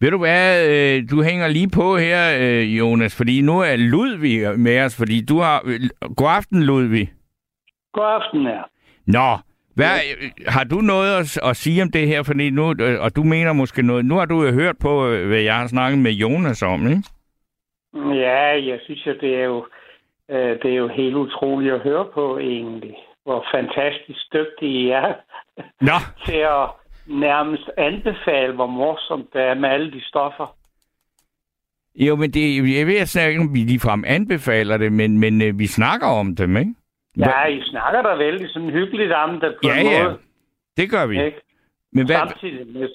[0.00, 4.58] Ved du hvad, øh, du hænger lige på her, øh, Jonas, fordi nu er Ludvig
[4.58, 5.58] med os, fordi du har...
[6.16, 7.08] God aften, Ludvig.
[7.92, 8.62] God aften, ja.
[9.06, 9.38] Nå,
[9.74, 9.96] hvad,
[10.46, 12.22] har du noget at, at sige om det her?
[12.22, 14.04] Fordi nu, øh, og du mener måske noget.
[14.04, 17.02] Nu har du jo hørt på, hvad jeg har snakket med Jonas om, ikke?
[17.94, 19.66] Ja, jeg synes jo, det er jo,
[20.62, 22.96] det er jo helt utroligt at høre på egentlig.
[23.26, 25.14] Hvor fantastisk dygtig I er
[25.88, 25.98] Nå.
[26.26, 26.66] til at
[27.06, 30.56] nærmest anbefale, hvor morsomt det er med alle de stoffer.
[31.94, 35.66] Jo, men det, jeg ved snakke, om vi ligefrem anbefaler det, men, men øh, vi
[35.66, 36.74] snakker om dem, ikke?
[37.18, 40.02] Ja, I snakker da vældig sådan hyggeligt om det på ja, en ja.
[40.02, 40.18] måde.
[40.76, 41.24] det gør vi.
[41.24, 41.40] Ikke?
[41.92, 42.88] Men hvad, Samtidig med...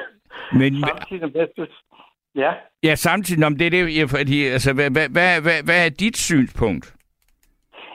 [0.60, 1.66] men, Samtidig med...
[2.34, 2.52] Ja.
[2.82, 5.88] ja, samtidig, om det er det, jeg, fordi, altså, hvad, hvad, hvad, hvad, hvad er
[5.88, 6.94] dit synspunkt?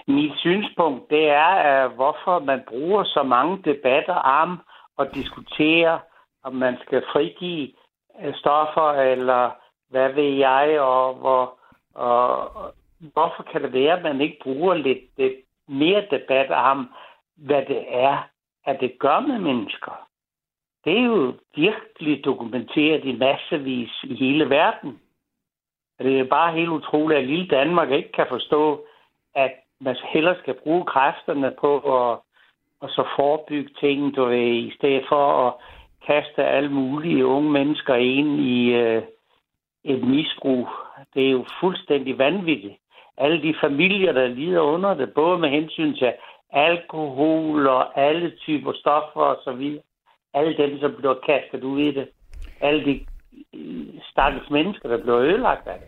[0.07, 4.59] Mit synspunkt, det er, hvorfor man bruger så mange debatter om
[4.99, 5.99] at diskutere,
[6.43, 7.71] om man skal frigive
[8.21, 9.51] øh, stoffer, eller
[9.89, 11.59] hvad ved jeg, og, hvor,
[11.93, 16.89] og, og hvorfor kan det være, at man ikke bruger lidt, lidt mere debat om,
[17.35, 18.29] hvad det er,
[18.65, 20.07] at det gør med mennesker.
[20.85, 24.99] Det er jo virkelig dokumenteret i massevis i hele verden.
[25.99, 28.85] Det er bare helt utroligt, at lille Danmark ikke kan forstå,
[29.35, 32.19] at man hellere skal bruge kræfterne på at,
[32.79, 35.53] og så forebygge ting, du ved, i stedet for at
[36.07, 39.03] kaste alle mulige unge mennesker ind i øh,
[39.83, 40.69] et misbrug.
[41.13, 42.73] Det er jo fuldstændig vanvittigt.
[43.17, 46.13] Alle de familier, der lider under det, både med hensyn til
[46.53, 49.79] alkohol og alle typer stoffer og så.
[50.33, 52.09] Alle dem, som bliver kastet ud i det.
[52.61, 53.05] Alle de
[53.53, 55.87] øh, stakkels mennesker, der bliver ødelagt af det.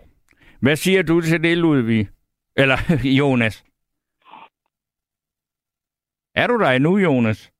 [0.61, 2.07] Hvad siger du til det, Ludvig?
[2.57, 2.77] Eller
[3.19, 3.65] Jonas?
[6.35, 7.51] Er du der endnu, Jonas?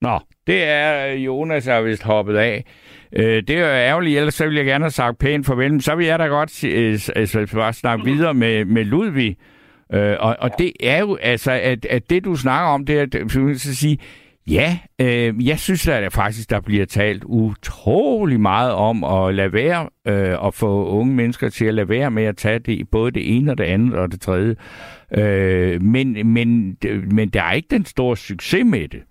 [0.00, 2.64] Nå, det er øh, Jonas, der er vist hoppet af.
[3.12, 5.82] Øh, det er ærgerligt, ellers så ville jeg gerne have sagt pænt farvel.
[5.82, 9.36] Så vil jeg da godt øh, altså, bare snakke videre med, med Ludvig.
[9.92, 13.02] Øh, og, og det er jo altså, at, at det du snakker om, det er,
[13.02, 13.98] at øh, sige,
[14.56, 19.88] ja, øh, jeg synes at faktisk, der bliver talt utrolig meget om at lade være
[20.06, 23.36] øh, at få unge mennesker til at lade være med at tage det, både det
[23.36, 24.56] ene og det andet og det tredje.
[25.18, 26.76] Øh, men, men,
[27.16, 29.02] men der er ikke den store succes med det.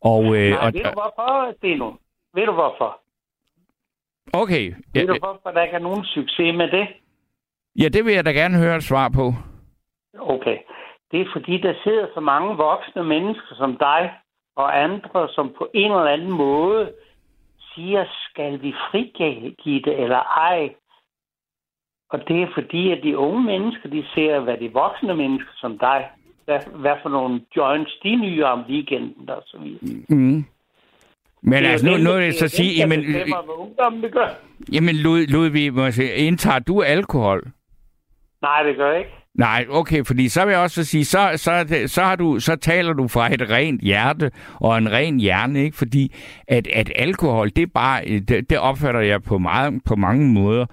[0.00, 1.92] Og, øh, Nej, og, ved du hvorfor, Steno?
[2.34, 3.00] Ved du hvorfor?
[4.32, 4.74] Okay.
[4.94, 6.86] Ja, Ved du hvorfor, der ikke er nogen succes med det?
[7.82, 9.32] ja, det vil jeg da gerne høre et svar på.
[10.18, 10.58] Okay.
[11.10, 14.10] Det er fordi, der sidder så mange voksne mennesker som dig
[14.56, 16.92] og andre, som på en eller anden måde
[17.74, 20.74] siger, skal vi frigive det eller ej?
[22.10, 25.78] Og det er fordi, at de unge mennesker, de ser, hvad de voksne mennesker som
[25.78, 26.08] dig,
[26.44, 30.04] hvad, hvad for nogle joints de nye om weekenden og så videre.
[30.08, 30.44] Mm.
[31.42, 33.00] Men Det er altså, nu, nu er det så sige, jamen,
[33.58, 34.04] ungdommen
[34.72, 37.42] jamen Lud, Ludvig, må jeg sige, indtager du alkohol?
[38.42, 39.25] Nej, det gør jeg ikke.
[39.38, 42.92] Nej, okay, fordi så vil jeg også sige, så, så, så, har du, så taler
[42.92, 45.76] du fra et rent hjerte og en ren hjerne, ikke?
[45.76, 46.14] Fordi
[46.48, 50.66] at, at alkohol, det er bare, det, det opfatter jeg på, meget, på mange måder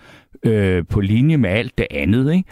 [0.43, 2.49] øh, på linje med alt det andet, ikke?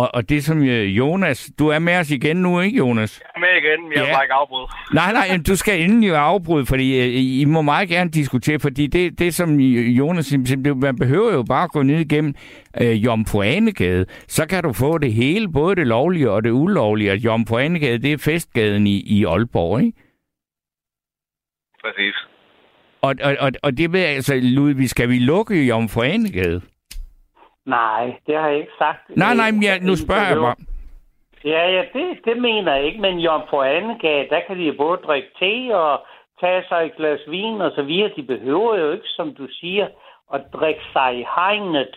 [0.00, 3.22] Og, og det som øh, Jonas, du er med os igen nu, ikke Jonas?
[3.40, 4.14] Med igen, jeg Ja.
[4.14, 4.70] bare ikke afbrudt.
[4.94, 9.18] Nej, nej, du skal endelig afbryde, fordi øh, I må meget gerne diskutere, fordi det,
[9.18, 12.34] det som Jonas det- man behøver jo bare at gå ned igennem
[12.80, 17.12] øh, Jomfru Anegade, så kan du få det hele, både det lovlige og det ulovlige,
[17.12, 19.98] og Jomfru Anegade, det er festgaden i, i Aalborg, ikke?
[21.84, 22.14] Præcis.
[23.02, 26.60] Og, og, og, og det vil altså, Ludvig, skal vi lukke Jomfru Anegade?
[27.66, 29.16] Nej, det har jeg ikke sagt.
[29.16, 30.56] Nej, nej, men jeg, nu spørger jeg bare.
[31.44, 35.28] Ja, ja, det, det mener jeg ikke, men Jomfru Annegade, der kan de både drikke
[35.38, 36.06] te og
[36.40, 38.10] tage sig et glas vin og så videre.
[38.16, 39.86] De behøver jo ikke, som du siger,
[40.34, 41.94] at drikke sig i hegnet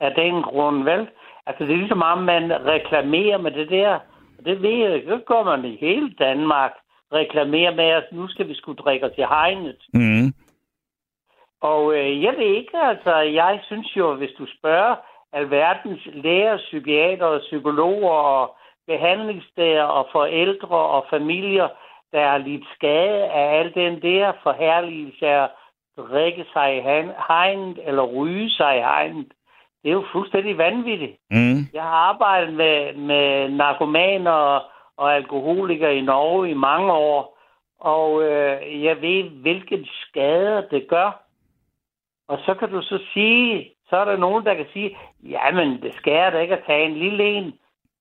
[0.00, 1.08] af den grund, vel?
[1.46, 3.98] Altså, det er ligesom om, man reklamerer med det der.
[4.38, 5.10] Og det ved jeg ikke.
[5.10, 6.72] Det gør man i hele Danmark.
[7.12, 9.80] Reklamerer med, at nu skal vi skulle drikke os i hegnet.
[9.94, 10.32] Mm.
[11.62, 14.94] Og øh, jeg ved ikke, altså, jeg synes jo, hvis du spørger
[15.32, 21.68] alverdens læger, psykiater, psykologer og behandlingssteder og forældre og familier,
[22.12, 25.48] der er lidt skade af al den der forherligelse af
[25.98, 26.80] drikke sig i
[27.28, 29.32] hegnet eller ryge sig i hegnet.
[29.82, 31.16] Det er jo fuldstændig vanvittigt.
[31.30, 31.58] Mm.
[31.72, 34.62] Jeg har arbejdet med, med narkomaner og,
[34.96, 37.38] og alkoholikere i Norge i mange år,
[37.80, 41.23] og øh, jeg ved, hvilken skade det gør.
[42.28, 45.94] Og så kan du så sige, så er der nogen, der kan sige, jamen, det
[45.94, 47.52] skærer da ikke at tage en lille en.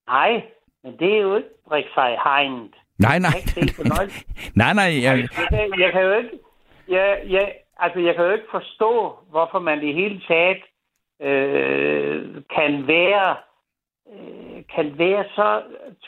[0.08, 0.44] Nej,
[0.84, 2.76] men det er jo ikke drikke sig i hegnet.
[3.00, 3.32] Nej, nej.
[3.34, 4.26] Jeg se fornøjelse.
[4.56, 4.92] nej, nej.
[5.04, 6.40] Jeg, Jeg kan, jeg kan jo ikke...
[6.88, 10.64] Jeg, jeg, altså, jeg kan jo ikke forstå, hvorfor man i hele taget
[11.22, 13.36] øh, kan være
[14.14, 15.62] øh, kan være så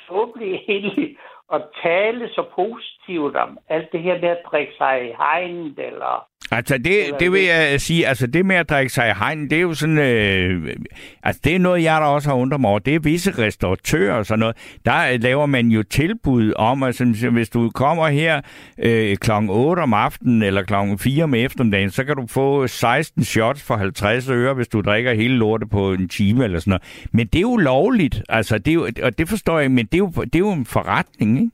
[0.07, 1.17] tåbelig egentlig
[1.53, 6.27] at tale så positivt om alt det her med at drikke sig i hegnet, eller
[6.51, 9.53] Altså, det, det vil jeg sige, altså det med at drikke sig i hegn, det
[9.53, 10.75] er jo sådan, øh,
[11.23, 12.79] altså det er noget, jeg der også har undret mig over.
[12.79, 14.55] Det er visse restauratører og sådan noget.
[14.85, 18.41] Der laver man jo tilbud om, altså hvis du kommer her
[18.79, 19.31] øh, kl.
[19.49, 20.73] 8 om aftenen eller kl.
[20.99, 25.13] 4 om eftermiddagen, så kan du få 16 shots for 50 øre, hvis du drikker
[25.13, 26.83] hele lortet på en time eller sådan noget.
[27.11, 29.93] Men det er jo lovligt, altså det er jo, og det forstår jeg, men det
[29.93, 31.51] er jo, det er jo en forretning, ikke?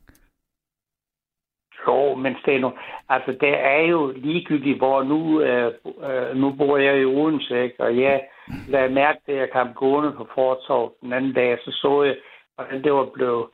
[1.87, 2.69] Jo, men Steno,
[3.09, 5.73] altså det er jo ligegyldigt, hvor nu, øh,
[6.09, 7.83] øh, nu bor jeg i Odense, ikke?
[7.83, 8.21] og jeg
[8.67, 12.15] lagde mærke til, at jeg kom gående på Fortorv den anden dag, så så jeg,
[12.55, 13.47] hvordan det var blevet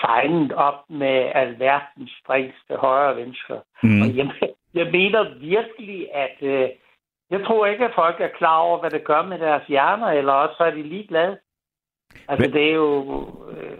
[0.00, 3.60] signet op med alverdens strengste højre venstre.
[3.82, 4.02] Mm.
[4.02, 4.30] Og jeg,
[4.74, 6.68] jeg mener virkelig, at øh,
[7.30, 10.32] jeg tror ikke, at folk er klar over, hvad det gør med deres hjerner, eller
[10.32, 11.38] også så er de ligeglade.
[12.28, 13.26] Altså, Men- det er jo...
[13.50, 13.78] Øh,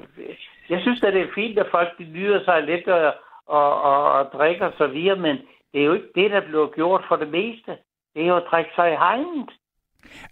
[0.70, 3.14] jeg synes, at det er fint, at folk de nyder sig lidt og,
[3.46, 5.37] og, og, og drikker så videre, men
[5.72, 7.72] det er jo ikke det, der bliver gjort for det meste.
[8.14, 9.50] Det er jo at drikke sig i hegnet.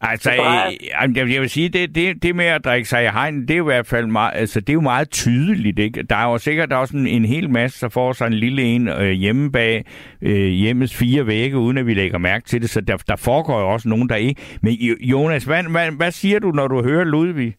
[0.01, 3.41] Altså, øh, jeg jeg vil sige, det, det, det med at drikke sig i hegn,
[3.43, 5.79] det er jo i hvert fald meget, altså, det er jo meget tydeligt.
[5.79, 6.03] Ikke?
[6.03, 8.89] Der er jo sikkert også en, en hel masse, der får sig en lille en
[8.89, 9.85] øh, hjemme bag
[10.23, 12.71] øh, hjemmes fire vægge, uden at vi lægger mærke til det.
[12.71, 14.41] Så der, der foregår jo også nogen, der ikke...
[14.63, 17.55] Men Jo- Jonas, hvad, hvad, hvad siger du, når du hører Ludvig?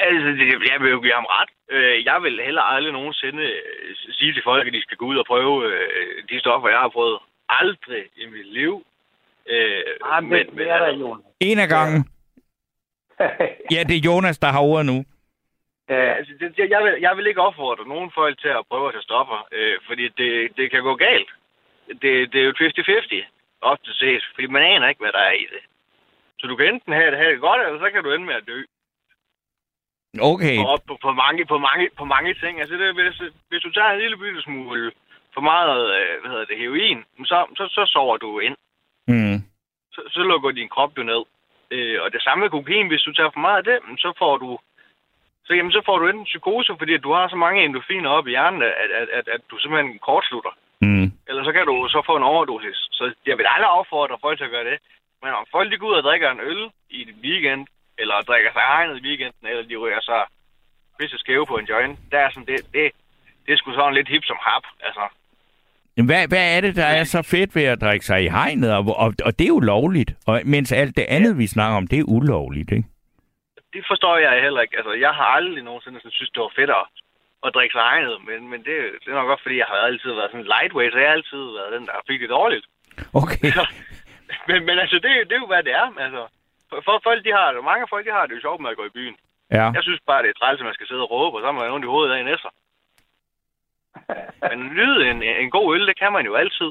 [0.00, 1.48] Altså, det- jeg vil jo give ham ret.
[1.70, 5.16] Øh, Jeg vil heller aldrig nogensinde øh, sige til folk, at de skal gå ud
[5.16, 7.18] og prøve øh, de stoffer, jeg har prøvet.
[7.48, 8.86] Aldrig i mit liv.
[9.48, 11.24] Øh, Ah, men, men, det er der, Jonas.
[11.40, 12.04] En af gangen.
[13.70, 15.04] Ja, det er Jonas, der har ordet nu.
[15.88, 18.94] ja, Altså, det, jeg, vil, jeg vil ikke opfordre nogen folk til at prøve at
[18.94, 21.30] tage stoffer, øh, fordi det, det kan gå galt.
[22.02, 23.24] Det, det er jo 50-50,
[23.60, 25.62] ofte set, fordi man aner ikke, hvad der er i det.
[26.38, 28.34] Så du kan enten have det, have det godt, eller så kan du ende med
[28.34, 28.62] at dø.
[30.20, 30.58] Okay.
[30.58, 32.60] Og på, på, mange, på, mange, på mange ting.
[32.60, 34.92] Altså, det, hvis, hvis du tager en lille bitte smule
[35.34, 38.56] for meget øh, hvad hedder det, heroin, så, så, så sover du ind.
[39.08, 39.38] Mm.
[39.94, 41.22] Så, så lukker din krop jo ned.
[41.70, 44.36] Øh, og det samme med kokain, hvis du tager for meget af det, så får
[44.36, 44.58] du
[45.46, 48.30] så, jamen, så får du enten psykose, fordi du har så mange endorfiner op i
[48.30, 50.52] hjernen, at, at, at, at du simpelthen kortslutter.
[50.80, 51.08] Mm.
[51.28, 52.78] Eller så kan du så få en overdosis.
[52.98, 54.78] Så jeg vil aldrig opfordre folk til at gøre det.
[55.22, 57.66] Men om folk de går ud og drikker en øl i en weekend,
[57.98, 60.22] eller drikker sig hegnet i weekenden, eller de ryger sig
[60.98, 62.92] pisse skæve på en joint, der er sådan, det, det,
[63.46, 64.62] det er sgu sådan lidt hip som hap.
[64.80, 65.04] Altså,
[66.08, 68.74] Hvad, hvad er det, der er så fedt ved at drikke sig i hegnet?
[68.74, 70.10] Og, og, og det er jo lovligt.
[70.26, 72.88] Og, mens alt det andet, vi snakker om, det er ulovligt, ikke?
[73.76, 74.76] det forstår jeg heller ikke.
[74.80, 76.86] Altså, jeg har aldrig nogensinde sådan, synes, det var fedt at,
[77.46, 80.12] at drikke sig hegnet, men, men det, det er nok godt, fordi jeg har altid
[80.18, 82.66] været sådan lightweight, så jeg har altid været den, der fik det dårligt.
[83.20, 83.50] Okay.
[84.48, 85.88] men, men altså, det, det er jo, hvad det er.
[86.06, 86.22] Altså,
[86.70, 88.96] for, folk, de har, mange folk, de har det jo sjovt med at gå i
[88.98, 89.16] byen.
[89.50, 89.66] Ja.
[89.76, 91.52] Jeg synes bare, det er træls, at man skal sidde og råbe, og så har
[91.52, 92.50] man ondt i hovedet dagen efter.
[94.50, 96.70] Men nyde en, en god øl, det kan man jo altid.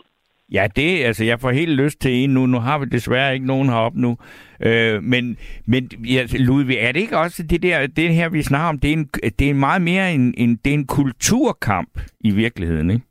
[0.51, 2.45] Ja, det, altså, jeg får helt lyst til en nu.
[2.45, 4.17] Nu har vi desværre ikke nogen heroppe nu.
[4.59, 5.81] Øh, men, men
[6.15, 8.93] ja, Ludvig, er det ikke også det der, det her, vi snakker om, det er,
[8.93, 13.05] en, det er meget mere en, en, det er en kulturkamp i virkeligheden, ikke?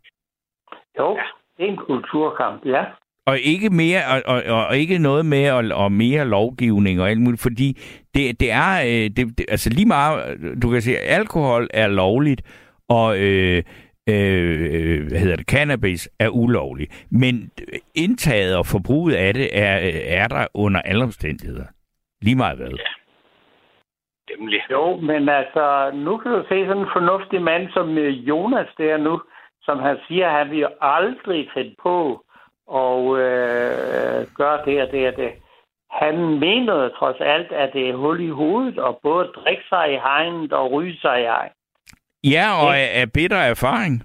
[0.99, 1.19] jo,
[1.57, 2.85] det er en kulturkamp, ja.
[3.27, 7.21] Og ikke mere, og, og, og ikke noget med og, og mere lovgivning og alt
[7.21, 7.69] muligt, fordi
[8.15, 12.43] det, det er, øh, det, det, altså lige meget, du kan sige, alkohol er lovligt,
[12.89, 13.63] og øh,
[14.09, 17.07] øh, hvad hedder det, cannabis er ulovligt.
[17.11, 17.51] Men
[17.95, 21.67] indtaget og forbruget af det er, er der under alle omstændigheder.
[22.23, 22.71] Lige meget hvad.
[24.31, 24.61] Nemlig.
[24.71, 28.97] Jo, men altså, nu kan du se sådan en fornuftig mand som øh, Jonas der
[28.97, 29.21] nu,
[29.63, 32.24] som han siger, han vil aldrig finde på
[32.67, 35.33] og øh, gøre det og det og det.
[35.91, 39.97] Han mener trods alt, at det er hul i hovedet, og både drikke sig i
[39.97, 41.57] hegnet og ryge sig i hegnet.
[42.25, 44.05] Ja, og af, af bitter erfaring.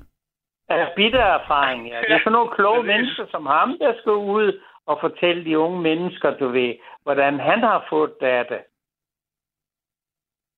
[0.69, 2.01] Af bitter erfaring, ja.
[2.01, 5.81] Det er sådan nogle kloge mennesker som ham, der skal ud og fortælle de unge
[5.81, 8.61] mennesker, du ved, hvordan han har fået det af det.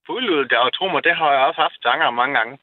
[0.08, 2.58] Fuldt ud, og tro mig, det har jeg også haft tanker mange gange.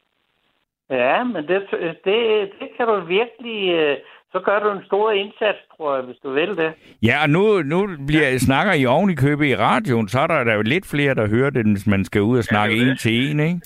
[0.91, 1.69] Ja, men det,
[2.05, 3.73] det, det kan du virkelig...
[3.73, 3.97] Øh,
[4.33, 6.73] så gør du en stor indsats, tror jeg, hvis du vil det.
[7.03, 10.45] Ja, og nu, nu bliver, snakker I oven i købet i radioen, så er der,
[10.45, 12.97] der jo lidt flere, der hører det, hvis man skal ud og snakke ja, en
[12.97, 13.61] til en, ikke?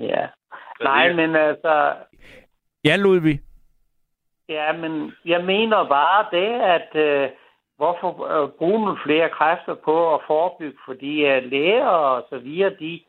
[0.00, 0.26] Ja.
[0.82, 1.92] Nej, men altså...
[2.84, 3.40] Ja, Ludvig.
[4.48, 7.28] Ja, men jeg mener bare det, at øh,
[7.76, 12.70] hvorfor øh, bruge nogle flere kræfter på at forebygge, fordi øh, læger og så videre,
[12.80, 13.00] de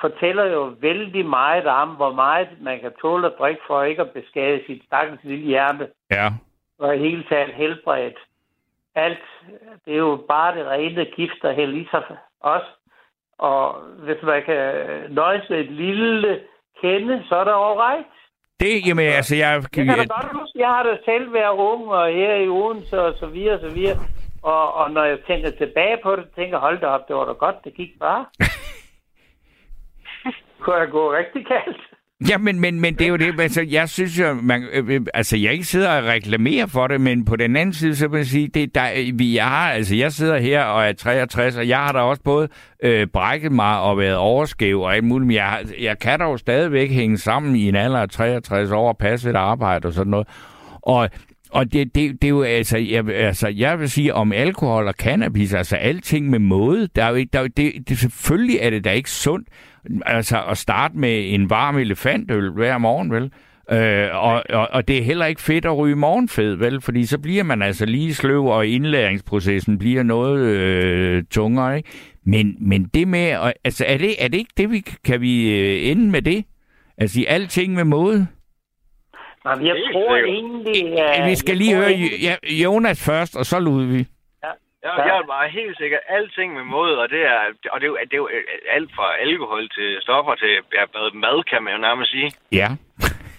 [0.00, 4.10] fortæller jo vældig meget om, hvor meget man kan tåle at drikke for ikke at
[4.10, 5.88] beskade sit stakkels lille hjerte.
[6.10, 6.28] Ja.
[6.78, 8.18] Og i hele taget helbredt.
[8.94, 9.24] Alt,
[9.84, 12.02] det er jo bare det rene gift, der hælder i sig
[12.40, 12.66] også.
[13.38, 14.74] Og hvis man kan
[15.10, 16.40] nøjes med et lille
[16.80, 18.06] kende, så er det alright.
[18.60, 19.62] Det, jamen, altså, jeg...
[19.76, 23.00] Jeg, kan da godt huske, jeg har da selv været ung, og her i Odense,
[23.00, 23.98] og så videre, og så videre.
[24.42, 27.32] Og, og når jeg tænker tilbage på det, tænker hold da op, det var da
[27.32, 28.26] godt, det gik bare.
[30.60, 31.82] kunne have gået rigtig galt.
[32.28, 35.00] Ja, men, men, men det er jo det, altså, jeg synes jo, man, øh, øh,
[35.14, 38.16] altså, jeg ikke sidder og reklamerer for det, men på den anden side, så vil
[38.16, 41.78] jeg sige, det, der, vi har, altså, jeg sidder her og er 63, og jeg
[41.78, 42.48] har da også både
[42.82, 46.36] øh, brækket mig og været overskæv og alt muligt, men jeg, jeg kan da jo
[46.36, 50.10] stadigvæk hænge sammen i en alder af 63 år og passe et arbejde og sådan
[50.10, 50.28] noget.
[50.82, 51.10] Og
[51.54, 54.94] og det, det, det er jo altså jeg, altså, jeg vil sige om alkohol og
[54.94, 56.88] cannabis, altså alting med måde.
[56.96, 59.48] Der er jo ikke, der er jo, det, det, selvfølgelig er det da ikke sundt
[60.06, 63.32] altså at starte med en varm elefantøl hver morgen, vel?
[63.70, 66.80] Øh, og, og, og det er heller ikke fedt at ryge morgenfed, vel?
[66.80, 71.88] Fordi så bliver man altså lige sløv, og indlæringsprocessen bliver noget øh, tungere, ikke?
[72.26, 75.90] Men, men det med, altså er det, er det ikke det, vi kan vi øh,
[75.90, 76.44] ende med det?
[76.98, 78.26] Altså i alting med måde?
[79.46, 80.92] Jamen, jeg tror egentlig...
[80.92, 81.92] Uh, vi skal lige høre.
[82.62, 84.06] Jonas først, og så Ludvig.
[84.84, 85.98] Ja, jeg er bare helt sikker.
[86.08, 87.40] Alting med måde, og det er,
[87.72, 88.30] og det er, det er jo
[88.68, 92.32] alt fra alkohol til stoffer til ja, mad, kan man jo nærmest sige.
[92.52, 92.68] Ja.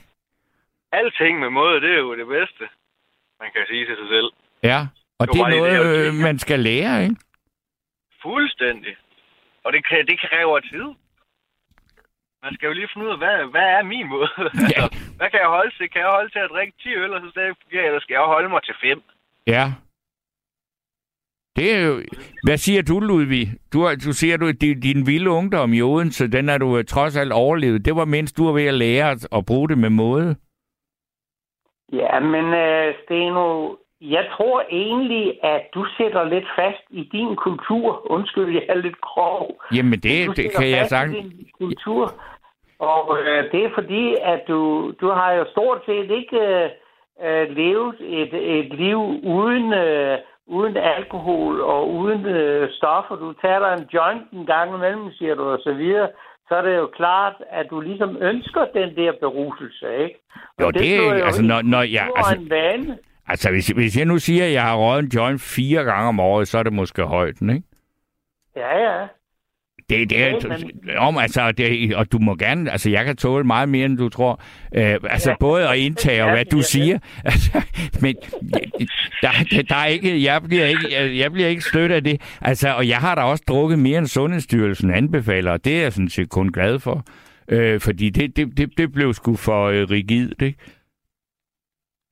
[0.99, 2.63] Alting med måde, det er jo det bedste,
[3.41, 4.29] man kan sige til sig selv.
[4.63, 4.79] Ja,
[5.19, 7.15] og det, det er noget, det, øh, man skal lære, ikke?
[8.21, 8.95] Fuldstændig.
[9.63, 10.87] Og det, kan, det kræver tid.
[12.43, 14.29] Man skal jo lige finde ud af, hvad, hvad er min måde?
[14.75, 14.81] Ja.
[15.17, 15.89] hvad kan jeg holde til?
[15.89, 18.49] Kan jeg holde til at drikke 10 øl, og så stadig eller skal jeg holde
[18.49, 19.03] mig til 5?
[19.47, 19.65] Ja.
[21.55, 22.01] Det er jo...
[22.43, 23.47] Hvad siger du, Ludvig?
[23.73, 27.17] Du, du siger, du, din, din vilde ungdom i Odense, den er du øh, trods
[27.17, 27.85] alt overlevet.
[27.85, 30.35] Det var mens du var ved at lære at, at bruge det med måde.
[31.93, 38.11] Ja, men uh, Steno, jeg tror egentlig, at du sætter lidt fast i din kultur.
[38.11, 39.61] Undskyld, jeg er lidt grov.
[39.75, 41.07] Jamen, det, det kan jeg sige.
[41.07, 42.13] din kultur.
[42.79, 46.69] Og uh, det er fordi, at du, du har jo stort set ikke
[47.25, 49.65] uh, levet et, et liv uden...
[49.65, 53.15] Uh, uden alkohol og uden øh, stoffer.
[53.15, 56.09] Du tager en joint en gang imellem, siger du, og så videre.
[56.47, 60.19] Så er det jo klart, at du ligesom ønsker den der beruselse, ikke?
[60.57, 62.09] Og jo, det, det er jo altså, når, når jeg...
[62.15, 62.97] Altså, en vane.
[63.27, 66.19] Altså, hvis, hvis jeg nu siger, at jeg har røget en joint fire gange om
[66.19, 67.63] året, så er det måske højt, ikke?
[68.55, 69.07] Ja, ja.
[69.89, 70.97] Det, det er, men...
[70.97, 74.09] om, altså, det, og du må gerne, altså jeg kan tåle meget mere, end du
[74.09, 74.41] tror.
[74.75, 75.35] Øh, altså ja.
[75.39, 76.99] både at indtage og hvad du siger.
[77.25, 77.61] Altså,
[78.01, 78.15] men
[79.21, 82.21] der, der er ikke, jeg bliver ikke, jeg bliver ikke stødt af det.
[82.41, 85.93] Altså, og jeg har da også drukket mere, end Sundhedsstyrelsen anbefaler, og det er jeg
[85.93, 87.05] sådan set kun glad for.
[87.49, 90.59] Øh, fordi det, det, det, det blev sgu for øh, rigidt, ikke?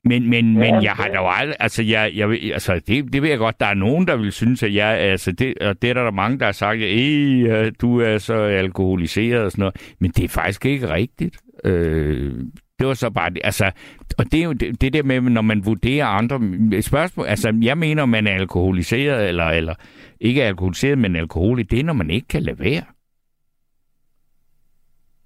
[0.04, 3.22] Men, men, ja, men jeg har da jo aldrig, altså, jeg, jeg, altså det, det
[3.22, 5.90] ved jeg godt, der er nogen, der vil synes, at jeg, altså det, og det
[5.90, 9.94] er der, der mange, der har sagt, at du er så alkoholiseret og sådan noget,
[9.98, 11.40] men det er faktisk ikke rigtigt.
[11.64, 12.32] Øh,
[12.78, 13.70] det var så bare det, altså,
[14.18, 16.40] og det er jo det, det der med, når man vurderer andre
[16.82, 19.74] spørgsmål, altså jeg mener, man er alkoholiseret, eller, eller
[20.20, 22.82] ikke er alkoholiseret, men alkoholisk, det er, når man ikke kan lade være.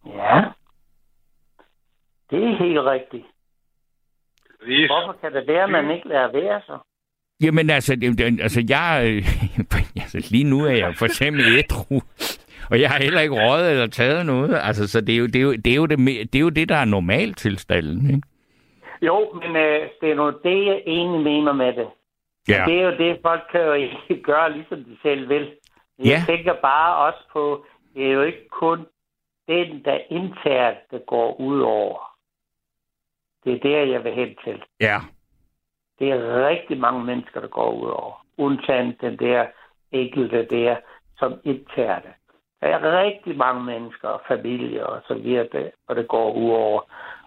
[0.06, 0.42] Ja,
[2.30, 3.24] det er helt rigtigt.
[4.68, 4.90] Vis.
[4.90, 6.76] Hvorfor kan det være, at man ikke lærer være så?
[7.42, 7.92] Jamen altså,
[8.40, 9.22] altså jeg,
[10.02, 12.00] altså lige nu er jeg for eksempel ædru,
[12.70, 14.61] og jeg har heller ikke røget eller taget noget.
[14.62, 15.98] Altså, så det er jo det, er jo, det, er jo det,
[16.33, 18.28] det, er jo det der er normaltilstanden, ikke?
[19.02, 21.88] Jo, men øh, det er nu det, jeg egentlig mener med det.
[22.48, 22.64] Ja.
[22.66, 25.51] Det er jo det, folk kan jo ikke gøre, ligesom de selv vil.
[25.99, 26.22] Jeg ja.
[26.26, 27.64] tænker bare også på,
[27.95, 28.78] det er jo ikke kun
[29.49, 32.07] den, der indtager, det går ud over.
[33.45, 34.62] Det er der, jeg vil hen til.
[34.80, 34.99] Ja.
[35.99, 38.24] Det er rigtig mange mennesker, der går ud over.
[38.39, 39.47] Undtagen den der
[39.93, 40.76] enkelte der,
[41.18, 42.11] som indtager det.
[42.61, 46.80] Der er rigtig mange mennesker og familier og så videre, og det går ud over.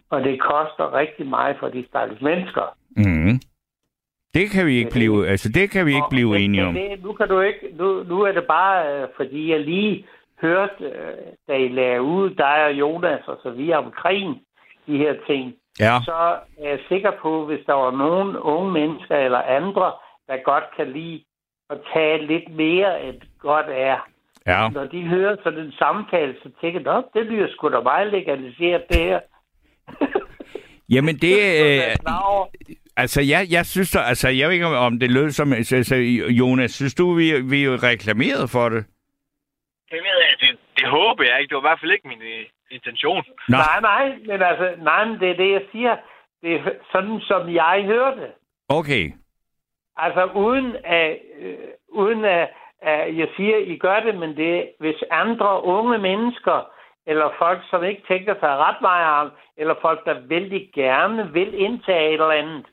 [0.10, 2.78] Og det koster rigtig meget for de stakkels mennesker.
[2.96, 3.40] Mm.
[4.34, 6.74] Det kan vi ikke blive, altså det kan vi ikke blive enige om.
[6.74, 10.06] Det, nu kan du ikke, nu, nu er det bare, øh, fordi jeg lige
[10.42, 11.14] hørt, øh,
[11.48, 14.42] da I lagde ud, dig og Jonas og så videre omkring
[14.88, 16.00] de her ting, Ja.
[16.06, 19.94] så er jeg sikker på, hvis der var nogen unge mennesker eller andre,
[20.28, 21.24] der godt kan lide
[21.70, 24.08] at tage lidt mere, end godt er.
[24.48, 24.70] Ja.
[24.70, 28.12] Når de hører sådan en samtale, så tænker de, "Nå, det lyder sgu da meget
[28.12, 29.20] legaliseret, det her.
[30.96, 31.36] Jamen det...
[32.02, 35.12] Så er Øh, altså, jeg, jeg synes, der, altså, jeg ved ikke, om- om det
[35.12, 35.54] lød som...
[35.54, 35.96] Altså,
[36.30, 38.86] Jonas, synes du, vi, vi er reklameret for det?
[39.92, 41.50] Det ved jeg, det, det håber jeg ikke.
[41.50, 42.22] Det var i hvert fald ikke min
[42.72, 43.24] intention.
[43.50, 43.58] Nå.
[43.58, 45.96] Nej, nej, men altså, nej, men det er det, jeg siger.
[46.42, 46.62] Det er
[46.92, 48.28] sådan, som jeg hørte.
[48.70, 49.12] Okay.
[49.98, 51.58] Altså, uden at, øh,
[51.90, 52.50] uden at,
[52.82, 56.72] at jeg siger, I gør det, men det er, hvis andre unge mennesker,
[57.06, 62.08] eller folk, som ikke tænker sig ret meget eller folk, der vældig gerne vil indtage
[62.08, 62.66] et eller andet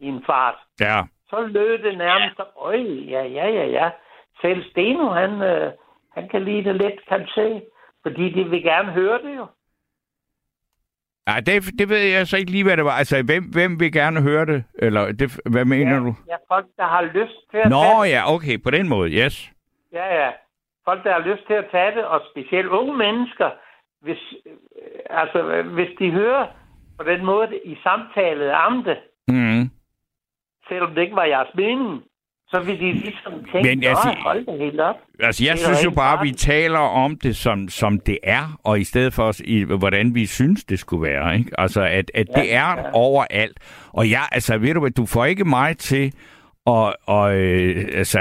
[0.00, 1.02] i en fart, Ja.
[1.30, 2.76] så lød det nærmest, øj,
[3.14, 3.90] ja, ja, ja, ja.
[4.40, 5.72] Selv Steno, han, øh,
[6.14, 7.62] han kan lide det lidt, kan se.
[8.06, 9.46] Fordi de vil gerne høre det jo.
[11.28, 12.90] Ja, det, det ved jeg så ikke lige, hvad det var.
[12.90, 14.64] Altså, hvem, hvem vil gerne høre det?
[14.78, 16.14] Eller det, hvad mener ja, du?
[16.28, 18.10] Ja, folk, der har lyst til at tage Nå det.
[18.10, 19.50] ja, okay, på den måde, yes.
[19.92, 20.30] Ja, ja.
[20.84, 23.50] Folk, der har lyst til at tage det, og specielt unge mennesker,
[24.00, 26.46] hvis, øh, altså, hvis de hører
[26.98, 28.98] på den måde i samtale om det,
[29.28, 29.70] Mm.
[30.68, 32.02] selvom det ikke var jeres mening,
[32.54, 34.94] så vil de ligesom tænke, Men altså- "Nå, hold det helt op.
[35.20, 38.58] Altså, jeg Det synes jo bare, at vi taler om det, som, som det er,
[38.64, 41.38] og i stedet for, i, hvordan vi synes, det skulle være.
[41.38, 41.50] Ikke?
[41.60, 42.90] Altså, at, at Ja, det er ja.
[42.92, 43.58] overalt.
[43.92, 46.12] Og jeg, altså, ved du hvad, du får ikke mig til
[46.66, 48.20] og, og øh, altså,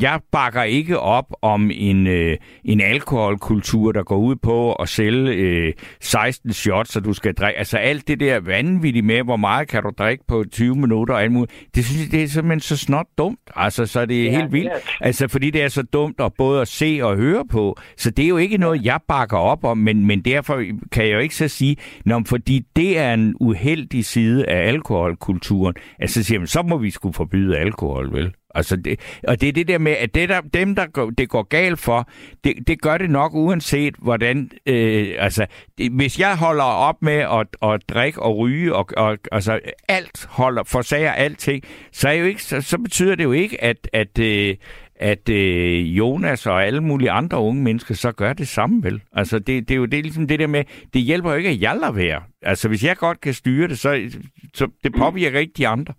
[0.00, 5.32] jeg bakker ikke op om en, øh, en alkoholkultur, der går ud på at sælge
[5.32, 7.58] øh, 16 shots, så du skal drikke.
[7.58, 11.22] Altså alt det der vanvittige med, hvor meget kan du drikke på 20 minutter og
[11.22, 11.52] alt muligt.
[11.74, 13.38] Det synes jeg, det er simpelthen så snot dumt.
[13.56, 14.70] Altså, så det er Ja, helt vildt.
[15.00, 17.76] Altså, fordi det er så dumt at både at se og høre på.
[17.96, 20.62] Så det er jo ikke noget, jeg bakker op om, men, men derfor
[20.92, 25.74] kan jeg jo ikke så sige, Nå, fordi det er en uheldig side af alkoholkulturen.
[25.98, 28.34] Altså, siger man, så må vi skulle forbyde alkohol, vel?
[28.54, 31.28] Altså det, og det er det der med, at det der, dem, der går, det
[31.28, 32.08] går galt for,
[32.44, 35.46] det, det gør det nok uanset hvordan, øh, altså
[35.78, 40.26] det, hvis jeg holder op med at, at drikke og ryge, og, og altså alt
[40.30, 41.62] holder, forsager alting,
[41.92, 44.56] så, er jo ikke, så, så betyder det jo ikke, at, at, øh,
[44.96, 49.02] at øh, Jonas og alle mulige andre unge mennesker så gør det samme, vel?
[49.12, 50.64] Altså, det, det er jo det, ligesom det der med,
[50.94, 52.22] det hjælper jo ikke, at jeg lader være.
[52.42, 54.10] Altså, hvis jeg godt kan styre det, så,
[54.54, 55.94] så det påvirker ikke de andre.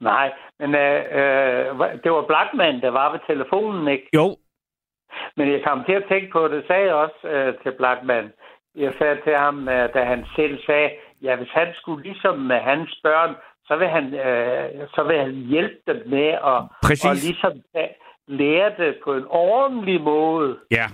[0.00, 0.30] Nej,
[0.60, 4.08] men øh, øh, det var Blackman, der var ved telefonen, ikke?
[4.14, 4.36] Jo,
[5.36, 8.32] Men jeg kom til at tænke på, det sagde jeg også øh, til Blackman.
[8.74, 10.90] Jeg sagde til ham, øh, da han selv sagde,
[11.22, 13.34] ja, hvis han skulle ligesom med hans børn,
[13.66, 17.04] så vil han, øh, så vil han hjælpe dem med at Præcis.
[17.04, 17.94] og ligesom tage,
[18.26, 20.58] lære det på en ordentlig måde.
[20.70, 20.86] ja.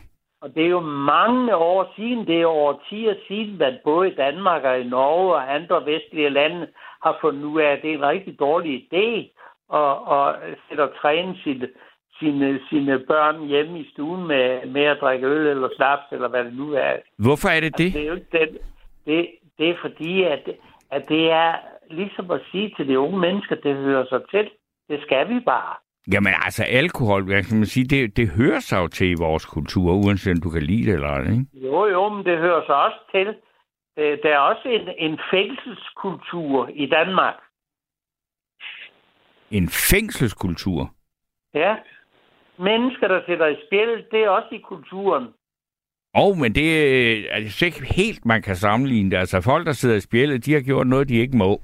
[0.42, 4.08] Og det er jo mange år siden, det er over 10 år siden, man både
[4.08, 6.66] i Danmark og i Norge og andre vestlige lande
[7.02, 9.06] har fundet ud af, at det er en rigtig dårlig idé
[10.68, 11.68] sætte og træne sine,
[12.18, 16.44] sine, sine børn hjemme i stuen med, med at drikke øl eller snaps, eller hvad
[16.44, 16.92] det nu er.
[17.18, 17.92] Hvorfor er det Altså, det?
[17.94, 18.48] det er jo ikke den,
[19.06, 20.44] det, det er fordi, at,
[20.90, 21.54] at det er
[21.90, 24.50] ligesom at sige til de unge mennesker, det hører sig til.
[24.88, 25.74] Det skal vi bare.
[26.12, 29.46] Jamen altså, alkohol, hvad kan man sige, det, det hører sig jo til i vores
[29.46, 31.46] kultur, uanset om du kan lide det eller ej, ikke?
[31.54, 33.28] Jo, jo, men det hører sig også til.
[33.98, 37.34] Øh, Der er også en, en fængselskultur i Danmark.
[39.53, 40.94] En fængselskultur.
[41.55, 41.74] Ja.
[42.59, 45.26] Mennesker, der sætter i spil, det er også i kulturen.
[46.14, 49.16] Og men det øh, er altså ikke helt, man kan sammenligne det.
[49.16, 51.61] Altså folk, der sidder i spjældet, de har gjort noget, de ikke må.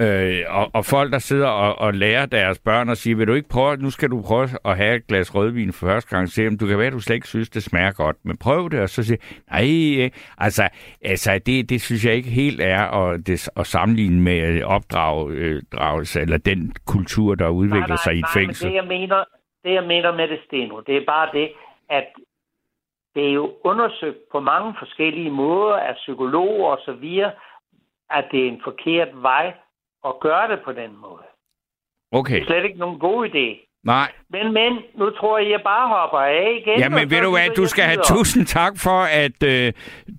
[0.00, 3.32] Øh, og, og folk, der sidder og, og lærer deres børn og siger, vil du
[3.32, 6.46] ikke prøve, nu skal du prøve at have et glas rødvin for første gang, se
[6.46, 8.80] om du kan være, at du slet ikke synes, det smager godt, men prøv det,
[8.80, 9.18] og så sige,
[9.50, 10.68] nej, øh, altså,
[11.04, 16.20] altså det, det synes jeg ikke helt er at, det, at sammenligne med øh, opdragelse,
[16.20, 18.68] eller den kultur, der udvikler sig i et nej, fængsel.
[18.68, 19.24] Det, jeg mener,
[19.64, 21.52] det, jeg mener med det, Steno, det er bare det,
[21.90, 22.06] at
[23.14, 27.32] det er jo undersøgt på mange forskellige måder af psykologer og så videre,
[28.10, 29.52] at det er en forkert vej
[30.08, 31.22] at gøre det på den måde.
[31.22, 33.46] Det Okay, er slet ikke nogen god idé.
[33.84, 34.12] nej.
[34.30, 36.74] Men, men, nu tror jeg, jeg bare hopper af igen.
[36.74, 39.72] og Jamen, så ved du hvad, du skal have tusind tak for, at øh,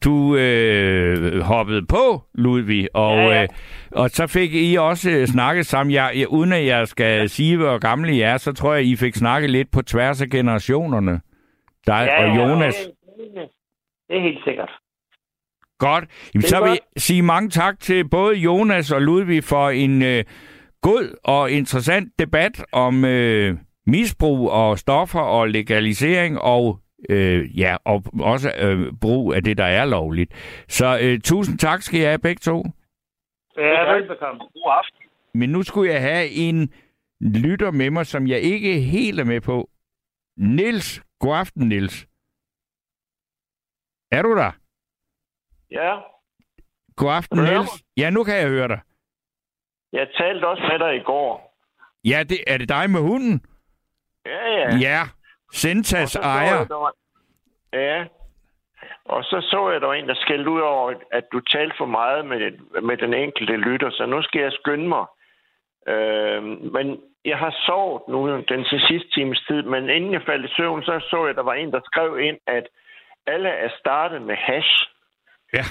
[0.03, 2.88] du øh, hoppede på, Ludvig.
[2.95, 3.43] Og, Ja, ja.
[3.43, 3.47] Øh,
[3.91, 5.93] og så fik I også øh, snakket sammen.
[5.93, 8.95] Jeg, jeg, uden at jeg skal sige, hvor gamle I er, så tror jeg, I
[8.95, 11.21] fik snakket lidt på tværs af generationerne.
[11.88, 12.75] Dig Ja, og ja, Jonas.
[12.75, 12.93] Det,
[13.36, 13.49] det,
[14.09, 14.71] det er helt sikkert.
[15.84, 16.05] Godt.
[16.34, 16.79] Jamen, så vil godt.
[16.95, 20.23] jeg sige mange tak til både Jonas og Ludvig for en øh,
[20.81, 23.57] god og interessant debat om øh,
[23.88, 26.79] misbrug og stoffer og legalisering og
[27.09, 30.34] Øh, ja, og også øh, brug af det, der er lovligt.
[30.67, 32.63] Så øh, tusind tak skal jeg have begge to.
[33.57, 34.39] Ja, velbekomme.
[34.39, 34.99] God aften.
[35.34, 36.73] Men nu skulle jeg have en
[37.21, 39.69] lytter med mig, som jeg ikke helt er med på.
[40.38, 41.03] Nils.
[41.19, 42.07] God aften, Nils.
[44.11, 44.51] Er du der?
[45.74, 45.91] Ja,
[46.95, 47.84] God aften, Niels.
[47.97, 48.80] Ja, nu kan jeg høre dig.
[49.93, 51.53] jeg talte også med dig i går.
[52.05, 53.45] Ja, det, er det dig med hunden?
[54.26, 54.76] Ja, ja.
[54.78, 55.01] Ja.
[55.53, 56.57] Sentas så ejer.
[56.57, 56.93] jeg, var...
[57.74, 58.05] Ja.
[59.05, 61.86] Og så så jeg, der var en, der skældte ud over, at du talte for
[61.86, 62.39] meget med,
[62.82, 65.05] med den enkelte lytter, så nu skal jeg skynde mig.
[65.88, 70.45] Øh, men jeg har sovet nu den til sidste times tid, men inden jeg faldt
[70.45, 72.67] i søvn, så så jeg, at der var en, der skrev ind, at
[73.28, 74.93] alle er startet med hash.
[75.54, 75.66] Ja.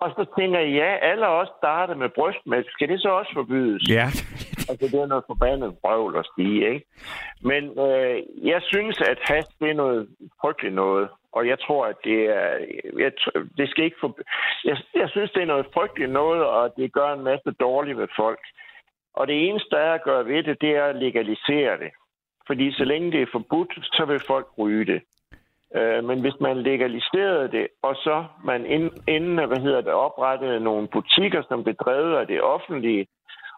[0.00, 2.66] Og så tænker jeg, ja, alle er også startet med brystmælk.
[2.70, 3.88] Skal det så også forbydes?
[3.88, 4.06] Ja.
[4.68, 6.86] Altså, det er noget forbandet brøvl at stige, ikke?
[7.42, 10.08] Men øh, jeg synes, at has, det er noget
[10.40, 11.08] frygteligt noget.
[11.32, 12.50] Og jeg tror, at det er...
[12.98, 13.12] Jeg,
[13.58, 14.18] det skal ikke for...
[14.64, 18.08] Jeg, jeg synes, det er noget frygteligt noget, og det gør en masse dårligt ved
[18.16, 18.40] folk.
[19.14, 21.90] Og det eneste, der er at gøre ved det, det er at legalisere det.
[22.46, 25.02] Fordi så længe det er forbudt, så vil folk ryge det.
[25.76, 30.60] Øh, men hvis man legaliserede det, og så man inden, inden hvad hedder det, oprettede
[30.60, 33.06] nogle butikker, som blev drevet af det offentlige,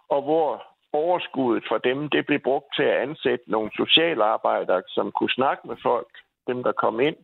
[0.08, 5.30] og hvor overskuddet fra dem, det blev brugt til at ansætte nogle socialarbejdere, som kunne
[5.30, 6.08] snakke med folk,
[6.46, 7.16] dem der kom ind,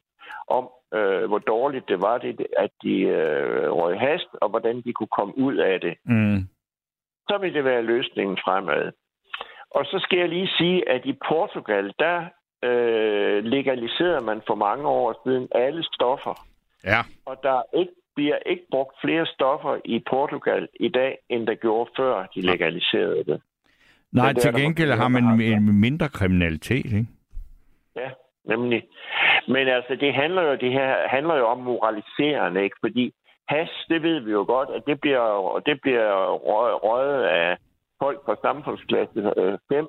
[0.48, 4.92] om øh, hvor dårligt det var, det, at de øh, røg hast, og hvordan de
[4.92, 5.94] kunne komme ud af det.
[6.04, 6.38] Mm.
[7.28, 8.92] Så vil det være løsningen fremad.
[9.70, 12.24] Og så skal jeg lige sige, at i Portugal, der
[12.64, 16.46] øh, legaliserede man for mange år siden alle stoffer.
[16.84, 17.00] Ja.
[17.26, 21.90] Og der ikke, bliver ikke brugt flere stoffer i Portugal i dag, end der gjorde
[21.96, 23.40] før de legaliserede det.
[24.12, 27.06] Nej, det er til gengæld har man en mindre kriminalitet, ikke?
[27.96, 28.10] Ja,
[28.44, 28.82] nemlig.
[29.48, 32.76] Men altså, det handler jo, det her handler jo om moraliserende, ikke?
[32.80, 33.12] Fordi
[33.48, 37.56] has, det ved vi jo godt, at det bliver, det bliver rø- røget af
[37.98, 39.32] folk fra samfundsklasse
[39.68, 39.88] 5,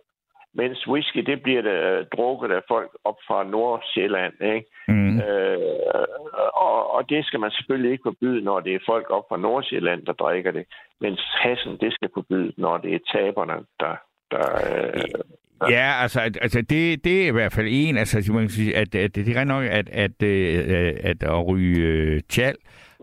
[0.54, 4.66] mens whisky, det bliver det, øh, drukket af folk op fra Nordsjælland, ikke?
[4.88, 5.20] Mm.
[5.20, 5.58] Øh,
[6.54, 10.06] og, og det skal man selvfølgelig ikke forbyde, når det er folk op fra Nordsjælland,
[10.06, 10.66] der drikker det.
[11.02, 13.96] Mens hassen, det skal forbydes, når det er taberne, der...
[14.32, 14.46] der
[14.84, 15.22] øh,
[15.70, 18.76] Ja, altså, at- altså det, det er i hvert fald en, altså man kan sige,
[18.78, 22.56] at, at det er rigtig nok, at, at, øh, at at ryge øh, tjal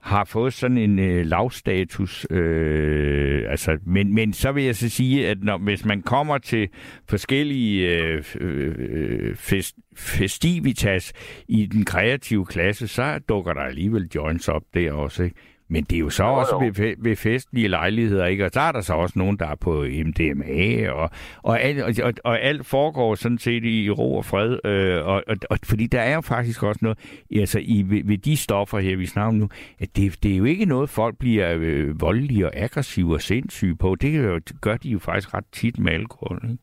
[0.05, 2.27] har fået sådan en øh, lavstatus.
[2.31, 6.69] Øh, altså, men, men så vil jeg så sige, at når, hvis man kommer til
[7.09, 11.13] forskellige øh, øh, fest, festivitas
[11.49, 15.23] i den kreative klasse, så dukker der alligevel joints op der også.
[15.23, 15.37] Ikke?
[15.69, 16.73] Men det er jo så Jo, jo, også jo.
[16.85, 18.45] ved, ved festlige lejligheder, ikke?
[18.45, 19.71] Og så er der så også nogen, der er på
[20.07, 21.11] MDMA, og,
[21.43, 24.59] og, alt, og, og alt foregår sådan set i ro og fred.
[24.65, 26.99] Øh, og, og, og, fordi der er jo faktisk også noget,
[27.41, 29.49] altså i, ved, ved de stoffer her, vi snakker om nu,
[29.81, 33.77] at det, det er jo ikke noget, folk bliver øh, voldelige og aggressive og sindssyge
[33.77, 33.95] på.
[33.95, 36.63] Det gør- gør de jo faktisk ret tit med alkohol, ikke?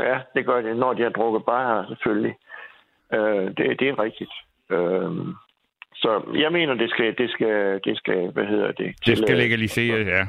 [0.00, 2.34] Ja, det gør det, når de har drukket bare selvfølgelig.
[3.14, 4.30] Øh, det, det er rigtigt.
[4.70, 5.34] Øh,
[6.02, 6.10] så
[6.44, 8.86] jeg mener, det skal, det skal, det skal, hvad hedder det?
[8.86, 9.42] Det skal tillades.
[9.44, 10.24] legaliseres, ja.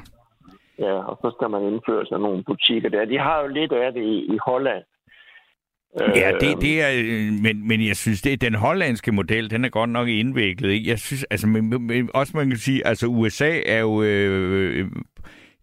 [0.85, 3.05] Ja, og så skal man indføre sådan nogle butikker der.
[3.05, 4.83] De har jo lidt af det i, i Holland.
[5.99, 9.65] Ja, Øh, det, det er, øh, men, men jeg synes, det den hollandske model, den
[9.65, 10.69] er godt nok indviklet.
[10.69, 10.89] Ikke?
[10.89, 14.87] Jeg synes, altså, men, men, også man kan sige, altså USA er jo øh,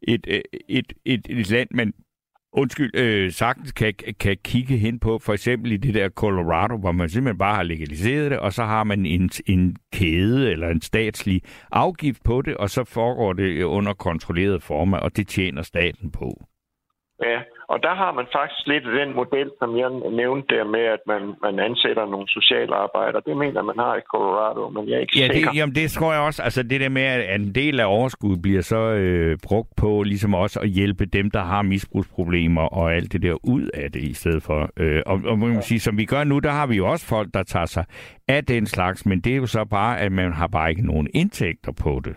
[0.02, 1.92] et, øh, et, et, et land, man
[2.52, 6.92] undskyld, øh, sagtens kan, kan kigge hen på, for eksempel i det der Colorado, hvor
[6.92, 10.80] man simpelthen bare har legaliseret det, og så har man en, en kæde eller en
[10.80, 11.42] statslig
[11.72, 16.44] afgift på det, og så foregår det under kontrolleret former, og det tjener staten på.
[17.22, 17.40] Ja,
[17.72, 19.90] og der har man faktisk lidt den model, som jeg
[20.22, 23.22] nævnte der med, at man, man ansætter nogle socialarbejdere.
[23.26, 25.50] Det mener man har i Colorado, men jeg er ikke Ja, sikker.
[25.50, 26.42] det, jamen det tror jeg også.
[26.42, 30.34] Altså det der med, at en del af overskuddet bliver så øh, brugt på ligesom
[30.34, 34.14] også at hjælpe dem, der har misbrugsproblemer og alt det der ud af det i
[34.14, 34.70] stedet for.
[34.76, 37.06] Øh, og, og man kan sige, som vi gør nu, der har vi jo også
[37.06, 37.84] folk, der tager sig
[38.28, 41.08] af den slags, men det er jo så bare, at man har bare ikke nogen
[41.14, 42.14] indtægter på det.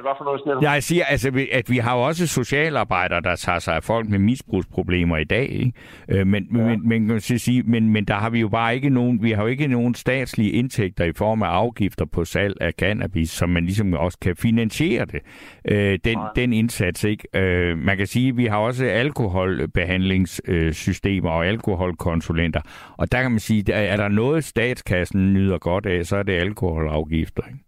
[0.00, 0.60] Hvad for noget siger du?
[0.62, 4.18] Jeg siger, altså, at vi har jo også socialarbejdere, der tager sig af folk med
[4.18, 5.72] misbrugsproblemer i dag, ikke?
[6.08, 6.62] Øh, men, ja.
[6.62, 9.42] men, men, kan sige, men, men der har vi jo bare ikke nogen, vi har
[9.42, 13.64] jo ikke nogen statslige indtægter i form af afgifter på salg af cannabis, som man
[13.64, 15.20] ligesom også kan finansiere det,
[15.64, 17.28] øh, den, den indsats, ikke?
[17.34, 22.60] Øh, man kan sige, at vi har også alkoholbehandlingssystemer og alkoholkonsulenter,
[22.96, 26.22] og der kan man sige, der er der noget, statskassen nyder godt af, så er
[26.22, 27.58] det alkoholafgifter, ikke?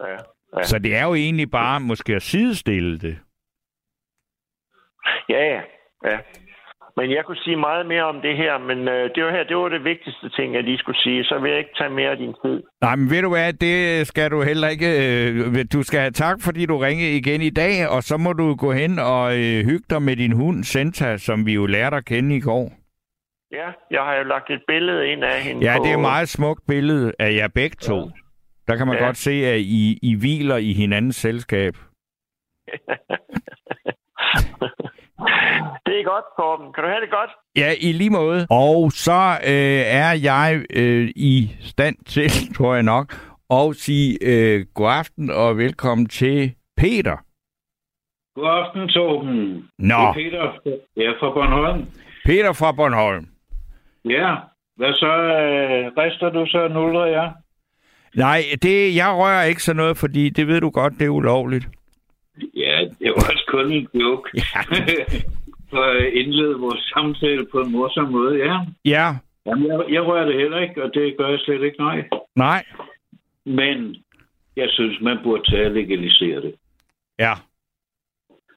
[0.00, 0.16] Ja,
[0.56, 0.62] ja.
[0.62, 3.18] Så det er jo egentlig bare måske at sidestille det.
[5.28, 5.60] ja, ja.
[6.10, 6.18] ja.
[6.98, 9.56] Men jeg kunne sige meget mere om det her, men øh, det var her, det
[9.56, 11.24] var det vigtigste ting, jeg lige skulle sige.
[11.24, 12.62] Så vil jeg ikke tage mere af din tid.
[12.80, 14.88] Nej, men ved du hvad, det skal du heller ikke.
[15.28, 18.54] øh, Du skal have tak, fordi du ringede igen i dag, og så må du
[18.54, 22.04] gå hen og øh, hygge dig med din hund, Senta, som vi jo lærte at
[22.04, 22.72] kende i går.
[23.52, 25.84] Ja, jeg har jo lagt et billede ind af hende Ja, på...
[25.84, 27.96] det er et meget smukt billede af jer begge to.
[27.96, 28.10] Ja.
[28.68, 29.04] Der kan man Ja.
[29.04, 31.74] godt se, at I, I hviler i hinandens selskab.
[35.86, 36.72] det er godt, Torben.
[36.72, 37.30] Kan du have det godt?
[37.56, 38.46] Ja, i lige måde.
[38.50, 43.14] Og så øh, er jeg øh, i stand til, tror jeg nok,
[43.50, 47.16] at sige øh, god aften og velkommen til Peter.
[48.34, 49.68] God aften, Torben.
[49.78, 50.42] Nå, Det er Peter.
[50.96, 51.86] Er fra Bornholm.
[52.24, 53.26] Peter fra Bornholm.
[54.04, 54.34] Ja.
[54.76, 55.06] Hvad så?
[55.06, 57.28] Øh, rester du så nuller, ja?
[58.14, 61.68] Nej, det, jeg rører ikke sådan noget, fordi det ved du godt, det er ulovligt.
[62.56, 64.30] Ja, det var også kun en joke.
[64.34, 64.60] Ja.
[65.70, 68.58] For at indlede vores samtale på en morsom måde, ja.
[68.84, 72.08] Ja, Jamen, jeg, jeg rører det heller ikke, og det gør jeg slet ikke, nej.
[72.36, 72.64] nej,
[73.44, 73.96] Men
[74.56, 76.54] jeg synes, man burde tage og legalisere det.
[77.18, 77.32] ja,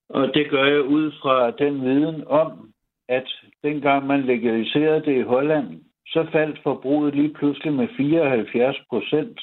[0.10, 2.70] Og det gør jeg ud fra den viden om,
[3.10, 3.26] at
[3.64, 5.82] dengang man legaliserede det i Holland,
[6.14, 9.40] så faldt forbruget lige pludselig med 74 procent.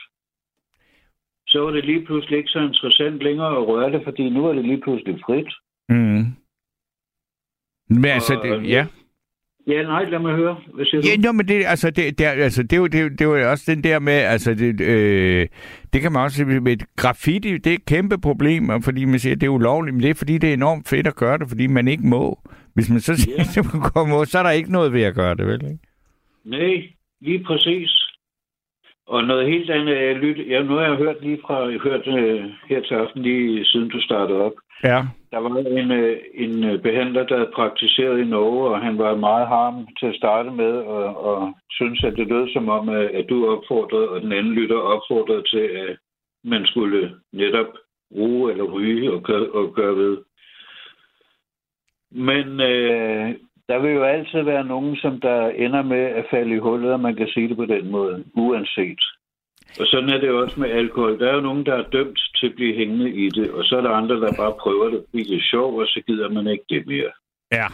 [1.47, 4.53] Så var det lige pludselig ikke så interessant længere at røre det, fordi nu er
[4.53, 5.53] det lige pludselig frit.
[5.89, 6.25] mm.
[7.89, 8.87] Men altså, Og- det, ja.
[9.69, 10.57] Ja, nej, lad mig høre.
[10.75, 11.09] Hvad siger du?
[11.09, 13.25] Ja, no, men det, altså, det, det, altså, det, er jo, det, jo- det er
[13.25, 15.49] jo også den der med, altså, det, øh,
[15.93, 19.35] det kan man også sige med graffiti, det er et kæmpe problem, fordi man siger,
[19.37, 21.67] det er ulovligt, men det er fordi, det er enormt fedt at gøre det, fordi
[21.67, 22.41] man ikke må.
[22.75, 23.43] Hvis man så siger, Ja.
[23.61, 25.65] at man går må, så er der ikke noget ved at gøre det, vel?
[25.65, 25.79] Ikke?
[26.47, 27.91] Nej, lige præcis.
[29.07, 32.07] Og noget helt andet, jeg lytte, ja, nu har jeg hørt lige fra, jeg hørt
[32.07, 34.53] øh, her til aften, lige siden du startede op.
[34.85, 38.99] Ja, Der var en, øh, en øh, behandler, der havde praktiseret i Norge, og han
[38.99, 42.89] var meget harm til at starte med, og, og synes, at det lød som om,
[42.89, 45.97] at, at du opfordrede, og den anden lytter opfordrede til, at
[46.45, 47.67] man skulle netop
[48.13, 50.19] bruge eller ryge og gøre, og gøre ved.
[52.11, 53.35] Men øh,
[53.69, 57.01] der vil jo altid være nogen, som der ender med at falde i hullet, og
[57.01, 59.03] man kan sige det på den måde, uanset.
[59.81, 61.19] Og sådan er det også med alkohol.
[61.19, 63.77] Der er jo nogen, der er dømt til at blive hængende i det, og så
[63.77, 66.47] er der andre, der bare prøver det, fordi det er sjovt, og så gider man
[66.47, 67.13] ikke det mere.
[67.53, 67.67] ja.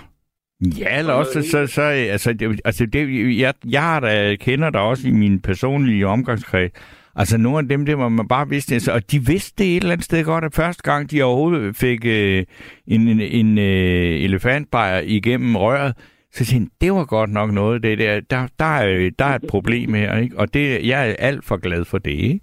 [0.78, 5.08] Ja, eller også, så, så altså, det, altså det, jeg, jeg har kender der også
[5.08, 6.72] i min personlige omgangskreds,
[7.16, 9.82] altså nogle af dem, der hvor man bare vidste, altså, og de vidste det et
[9.82, 12.44] eller andet sted godt, at første gang de overhovedet fik øh,
[12.86, 15.94] en, en, en øh, elefantbejer igennem røret,
[16.34, 19.34] så siger han, det var godt nok noget, det der, der, der, er, der er
[19.34, 20.38] et problem her, ikke?
[20.38, 22.40] og det, jeg er alt for glad for det, ikke?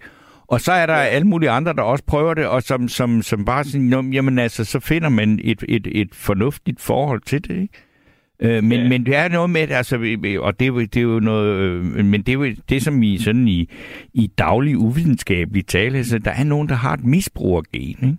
[0.48, 3.46] Og så er der alle mulige andre, der også prøver det, og som, som, som
[3.46, 7.62] bare siger, "Nå, jamen altså, så finder man et, et, et fornuftigt forhold til det,
[7.62, 7.74] ikke?
[8.44, 8.90] Øh, men, Ja.
[8.90, 9.96] men det er noget med, altså,
[10.42, 13.04] og det, er jo- det er jo noget, øh, men det er jo det, som
[13.04, 13.70] i sådan i,
[14.14, 18.18] i daglig uvidenskabelig tale, så der er nogen, der har et misbrugergen, ikke?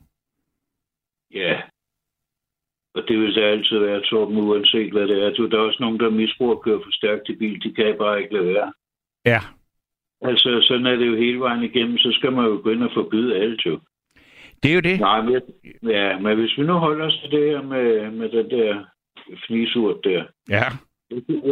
[1.34, 1.60] Ja.
[2.94, 5.30] Og det vil så altid være, Torben, uanset hvad det er.
[5.30, 7.62] Du, der er også nogen, der misbruger at køre for stærkt i bil.
[7.62, 8.72] De kan bare ikke lade være.
[9.26, 9.40] Ja.
[10.22, 11.98] Altså, sådan er det jo hele vejen igennem.
[11.98, 13.80] Så skal man jo gå ind og forbyde alt, jo.
[14.62, 15.00] Det er jo det.
[15.00, 15.40] Nej, men,
[15.82, 18.84] ja, men hvis vi nu holder os til det her med, med den der
[19.46, 20.22] fnisurt der.
[20.50, 20.64] Ja.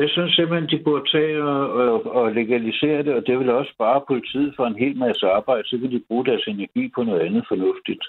[0.00, 3.72] Jeg synes simpelthen, de burde tage og, og, og legalisere det, og det vil også
[3.74, 5.68] spare politiet for en hel masse arbejde.
[5.68, 8.04] Så kan de bruge deres energi på noget andet fornuftigt.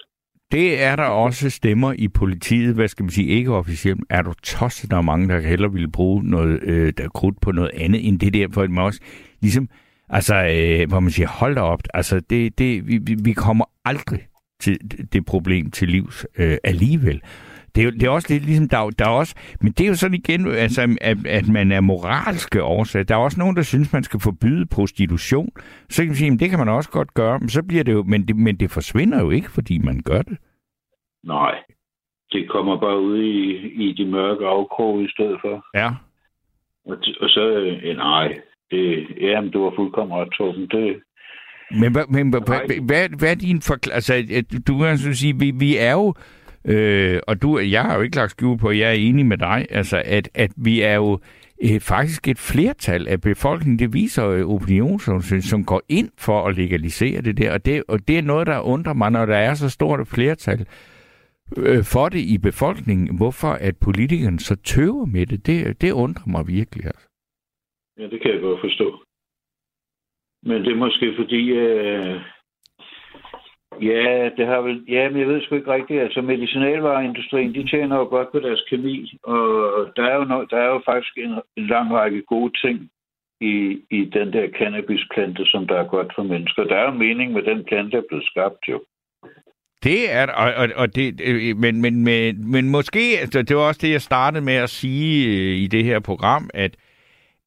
[0.51, 3.99] Det er der også stemmer i politiet, hvad skal man sige, ikke officielt.
[4.09, 7.41] Er du tosset, der er mange, der hellere ville bruge noget, øh, der er krudt
[7.41, 9.01] på noget andet, end det der, for man også
[9.41, 9.67] ligesom,
[10.09, 13.65] altså, øh, hvor man siger, hold da op, altså, det, det, vi, vi- vi kommer
[13.85, 14.19] aldrig
[14.61, 14.77] til
[15.13, 17.21] det problem til livs øh, alligevel.
[17.75, 19.83] Det er, jo, det er også lidt ligesom, der, er- der er også, men det
[19.83, 23.03] er jo sådan igen, altså, at, at man er moralske årsager.
[23.03, 25.49] Der er også nogen, der synes, man skal forbyde prostitution.
[25.89, 27.93] Så kan man sige, at det kan man også godt gøre, men så bliver det
[27.93, 30.37] jo, men det, men det forsvinder jo ikke, fordi man gør det.
[31.23, 31.55] Nej,
[32.31, 33.51] det kommer bare ud i,
[33.83, 35.65] i de mørke afkroge i stedet for.
[35.75, 35.89] Ja.
[36.85, 37.49] Og, og så,
[37.83, 38.37] øh, nej,
[38.71, 40.67] det, jamen, du var fuldkommen ret, Torben.
[40.67, 40.99] Det,
[41.71, 42.41] Men, hvad- men hvad,
[42.87, 43.95] hvad, hvad, er din forklaring?
[43.95, 44.13] Altså,
[44.67, 46.13] du kan altså sige, vi, vi er jo,
[46.65, 49.37] øh, og du, jeg har jo ikke lagt skjul på, at jeg er enig med
[49.37, 51.19] dig, altså, at, at vi er jo
[51.63, 56.57] øh, faktisk et flertal af befolkningen, det viser jo opinionsundersøgelser, som går ind for at
[56.57, 59.53] legalisere det der, og det, og det er noget, der undrer mig, når der er
[59.53, 60.59] så stort et flertal
[61.57, 66.27] øh, for det i befolkningen, hvorfor at politikerne så tøver med det, det, det undrer
[66.27, 66.85] mig virkelig.
[66.85, 67.07] Altså.
[67.99, 69.03] ja, det kan jeg godt forstå.
[70.43, 72.21] Men det er måske fordi, øh,
[73.81, 74.83] Ja, det har vel...
[74.87, 76.01] Ja, men jeg ved sgu ikke rigtigt.
[76.01, 79.39] Altså, medicinalvareindustrien, de tjener jo godt på deres kemi, og
[79.95, 82.89] der er jo, no, der er jo faktisk en, en lang række gode ting
[83.41, 86.63] i, i den der cannabisplante, som der er godt for mennesker.
[86.63, 88.81] Der er jo mening med den plante, der er blevet skabt, jo.
[89.83, 91.21] Det er og, og, og det,
[91.57, 95.27] men, men, men, men måske, altså, det var også det, jeg startede med at sige
[95.27, 96.75] øh, i det her program, at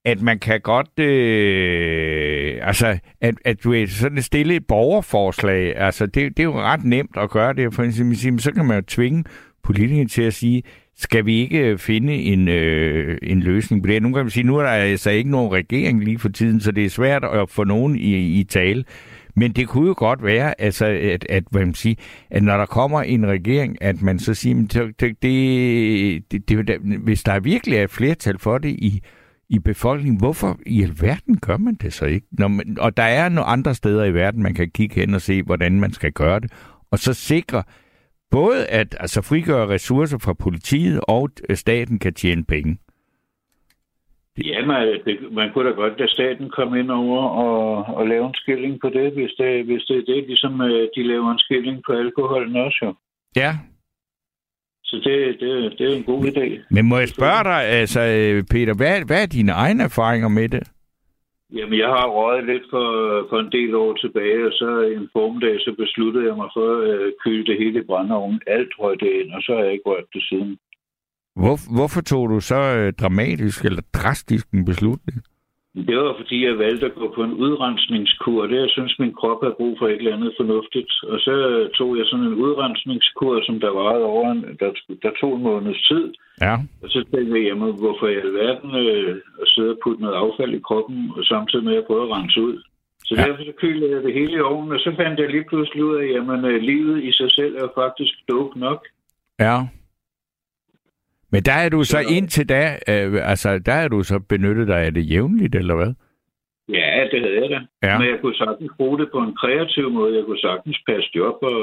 [0.05, 6.07] at man kan godt, øh, altså, at, at du er sådan stille et borgerforslag, altså,
[6.07, 8.82] det, det er jo ret nemt at gøre det, for eksempel, så kan man jo
[8.86, 9.24] tvinge
[9.62, 10.62] politikere til at sige,
[10.96, 14.03] skal vi ikke øh, finde en, øh, en løsning på det?
[14.03, 16.72] Nu kan man sige, nu er der altså ikke nogen regering lige for tiden, så
[16.72, 18.84] det er svært at få nogen i, i tale.
[19.36, 21.94] Men det kunne jo godt være, altså, at, at, hvad man siger,
[22.30, 26.78] at når der kommer en regering, at man så siger, det, det, det, det, det,
[27.05, 29.03] hvis der virkelig er et flertal for det i
[29.53, 30.20] i befolkningen.
[30.20, 32.26] Hvorfor i alverden gør man det så ikke?
[32.38, 35.20] Når man, og der er nogle andre steder i verden, man kan kigge hen og
[35.20, 36.53] se, hvordan man skal gøre det.
[36.90, 37.62] Og så sikre
[38.30, 42.78] både at altså frigøre ressourcer fra politiet, og staten kan tjene penge.
[44.44, 48.26] Ja, man, det, man kunne da godt lade staten komme ind over og, og lave
[48.26, 51.38] en skilling på det, hvis det, hvis det er det, ligesom øh, de laver en
[51.38, 52.94] skilling på alkoholen også jo.
[53.36, 53.59] Ja,
[54.93, 56.47] så det, det, det er en god idé.
[56.70, 58.01] Men må jeg spørge dig, altså,
[58.51, 60.64] Peter, hvad, hvad er dine egne erfaringer med det?
[61.57, 62.88] Jamen, jeg har røget lidt for,
[63.30, 64.68] for en del år tilbage, og så
[64.99, 68.40] en formdag, så besluttede jeg mig for at øh, køle det hele i brændeovnen.
[68.47, 70.59] Alt røg det ind, og så har jeg ikke rørt det siden.
[71.40, 75.18] Hvor, hvorfor tog du så øh, dramatisk eller drastisk en beslutning?
[75.75, 78.47] Det var, fordi jeg valgte at gå på en udrensningskur.
[78.47, 80.93] Det jeg synes, min krop har brug for et eller andet fornuftigt.
[81.03, 81.35] Og så
[81.79, 84.70] tog jeg sådan en udrensningskur, som der varede over en, der,
[85.03, 86.14] der tog en måneds tid.
[86.41, 86.55] Ja.
[86.83, 90.55] Og så tænkte jeg, jamen, hvorfor i alverden øh, at sidde og putte noget affald
[90.55, 92.57] i kroppen, og samtidig med at prøve at rense ud.
[93.05, 93.23] Så ja.
[93.23, 95.97] derfor så kølede jeg det hele i ovnen, og så fandt jeg lige pludselig ud
[95.97, 98.81] af, at jamen, øh, livet i sig selv er faktisk dope nok.
[99.41, 99.57] Ja.
[101.33, 104.80] Men der er du så, indtil da, øh, altså der er du så benyttet dig
[104.87, 105.93] af det jævnligt, eller hvad?
[106.68, 107.61] Ja, det havde jeg da.
[107.87, 107.99] Ja.
[107.99, 110.16] Men jeg kunne sagtens bruge det på en kreativ måde.
[110.16, 111.62] Jeg kunne sagtens passe job og,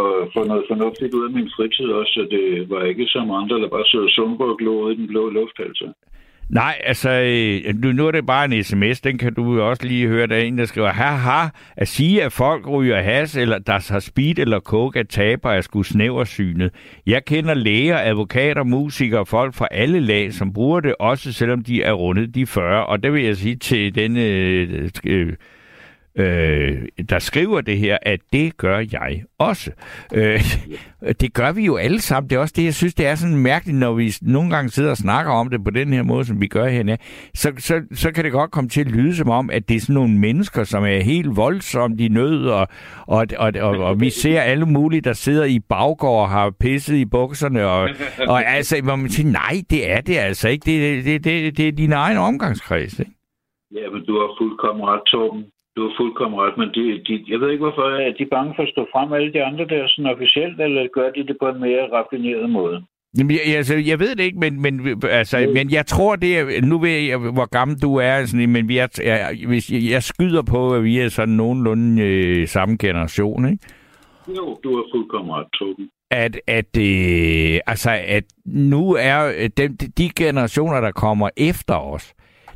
[0.00, 3.56] og få noget fornuftigt ud af min fritid også, så det var ikke som andre,
[3.62, 5.86] der bare sidder og sumper og glor i den blå luft, altså.
[6.48, 9.86] Nej, altså, øh, nu, nu er det bare en sms, den kan du jo også
[9.86, 13.58] lige høre, der er en, der skriver, haha, at sige, at folk ryger has, eller
[13.58, 16.70] der har speed eller coke, at taber er sgu snæversynet.
[17.06, 21.82] Jeg kender læger, advokater, musikere, folk fra alle lag, som bruger det, også selvom de
[21.82, 22.86] er rundet de 40.
[22.86, 25.32] Og det vil jeg sige til denne øh, øh,
[26.16, 29.70] øh, der skriver det her, at det gør jeg også.
[30.14, 30.40] Øh,
[31.20, 32.30] det gør vi jo alle sammen.
[32.30, 34.90] Det er også det, jeg synes, det er sådan mærkeligt, når vi nogle gange sidder
[34.90, 36.96] og snakker om det på den her måde, som vi gør her.
[37.34, 39.80] Så, så, så kan det godt komme til at lyde som om, at det er
[39.80, 42.68] sådan nogle mennesker, som er helt voldsomt i nød, og,
[43.06, 46.96] og, og, og, og vi ser alle mulige, der sidder i baggård og har pisset
[46.96, 47.88] i bukserne, og,
[48.28, 50.64] og altså, hvor man siger, nej, det er det altså ikke.
[50.64, 53.12] Det, det, det, det er din egen omgangskreds, ikke?
[53.74, 55.44] Ja, men du har fuldkommen ret, Torben.
[55.76, 58.62] Du har fuldkommen ret, men de, de, jeg ved ikke, hvorfor er de bange for
[58.62, 61.60] at stå frem alle de andre der sådan officielt, eller gør de det på en
[61.60, 62.78] mere raffineret måde?
[63.18, 66.66] Jamen, jeg, altså, jeg ved det ikke, men, men, altså, men jeg tror, det er,
[66.66, 70.02] nu ved jeg, hvor gammel du er, sådan, men vi er, jeg, hvis, jeg, jeg
[70.02, 73.64] skyder på, at vi er sådan nogenlunde øh, samme generation, ikke?
[74.28, 75.88] Jo, du har fuldkommen ret, Toben.
[76.10, 82.14] At, at, øh, altså, at nu er øh, de, de generationer, der kommer efter os,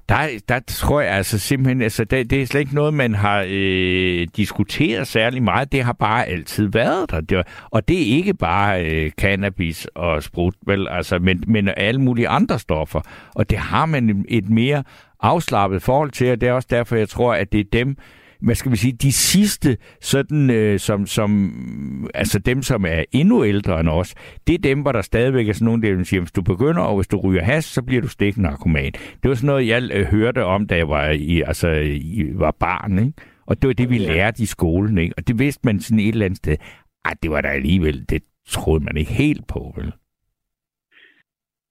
[0.09, 3.45] der, der tror jeg altså simpelthen, altså det, det er slet ikke noget, man har
[3.49, 5.73] øh, diskuteret særlig meget.
[5.73, 7.21] Det har bare altid været der.
[7.21, 12.01] Det, og det er ikke bare øh, cannabis og sprut, vel, altså, men, men alle
[12.01, 13.01] mulige andre stoffer.
[13.35, 14.85] Og det har man et mere
[15.21, 17.97] afslappet forhold til, og det er også derfor, jeg tror, at det er dem,
[18.41, 23.45] hvad skal vi sige, de sidste, sådan øh, som, som, altså dem, som er endnu
[23.45, 24.15] ældre end os,
[24.47, 26.97] det er dem, hvor der stadigvæk er sådan nogle, der siger, hvis du begynder, og
[26.97, 28.93] hvis du ryger has, så bliver du stiknarkoman.
[28.93, 32.57] Det var sådan noget, jeg øh, hørte om, da jeg var, i, altså, i, var
[32.61, 33.13] barn, ikke?
[33.47, 35.15] Og det var det, vi lærte i skolen, ikke?
[35.17, 36.57] Og det vidste man sådan et eller andet sted.
[37.05, 39.93] Ej, det var der alligevel, det troede man ikke helt på, vel?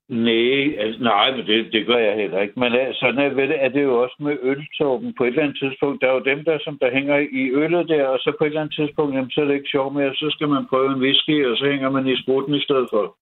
[0.09, 2.59] Nej, altså, nej, men det, det gør jeg heller ikke.
[2.59, 5.13] Men altså, sådan er, det, er det jo også med øltåben.
[5.17, 7.87] På et eller andet tidspunkt, der er jo dem, der, som der hænger i øllet
[7.87, 10.15] der, og så på et eller andet tidspunkt, jamen, så er det ikke sjovt mere.
[10.15, 13.17] Så skal man prøve en whisky, og så hænger man i sprutten i stedet for.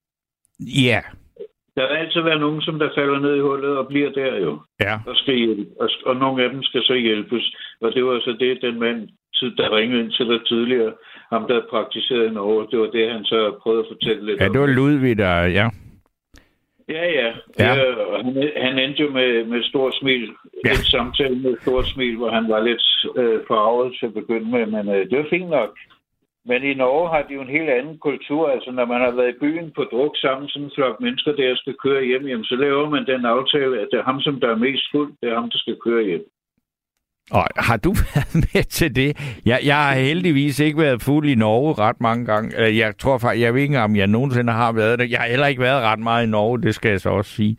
[0.59, 0.91] Ja.
[0.91, 1.03] Yeah.
[1.75, 4.59] Der vil altid være nogen, som der falder ned i hullet og bliver der jo.
[4.81, 4.95] Ja.
[5.07, 5.71] Og, skal hjælpe.
[5.79, 7.55] Og, og nogle af dem skal så hjælpes.
[7.81, 9.09] Og det var så det, den mand,
[9.57, 10.93] der ringede ind til dig tidligere,
[11.31, 14.47] ham der praktiserede i Norge, det var det, han så prøvede at fortælle lidt Ja,
[14.47, 15.69] det var Ludvig, der, ja.
[16.89, 17.29] Ja, ja.
[17.59, 17.71] ja.
[17.75, 20.31] Øh, han, han endte jo med, med stort smil.
[20.65, 20.71] Ja.
[20.71, 22.83] Et samtale med stort smil, hvor han var lidt
[23.17, 25.77] øh, farvet til at begynde med, men øh, det var fint nok.
[26.45, 28.49] Men i Norge har de jo en helt anden kultur.
[28.49, 31.55] Altså, når man har været i byen på druk sammen, sådan en flok mennesker, der
[31.55, 34.49] skal køre hjem, jamen, så laver man den aftale, at det er ham, som der
[34.51, 36.25] er mest fuld, det er ham, der skal køre hjem.
[37.31, 39.39] Og har du været med til det?
[39.45, 42.77] Jeg, jeg har heldigvis ikke været fuld i Norge ret mange gange.
[42.77, 45.05] Jeg tror faktisk, jeg ved ikke, om jeg nogensinde har været der.
[45.05, 47.57] Jeg har heller ikke været ret meget i Norge, det skal jeg så også sige.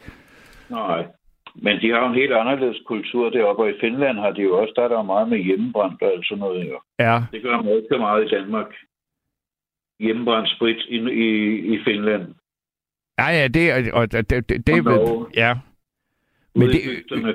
[0.70, 1.06] Nej,
[1.54, 4.58] men de har jo en helt anderledes kultur deroppe, og i Finland har de jo
[4.60, 6.68] også, der er der meget med hjemmebrændt og alt sådan noget.
[6.68, 6.80] Jo.
[6.98, 7.22] Ja.
[7.32, 8.66] Det gør man ikke så meget i Danmark.
[10.00, 11.28] Hjemmebrændt sprit i, i,
[11.74, 12.34] i Finland.
[13.18, 14.74] Ja, ja, det, og, det, det, det, det
[15.36, 15.54] ja.
[16.54, 16.80] Men det,
[17.12, 17.34] Øh,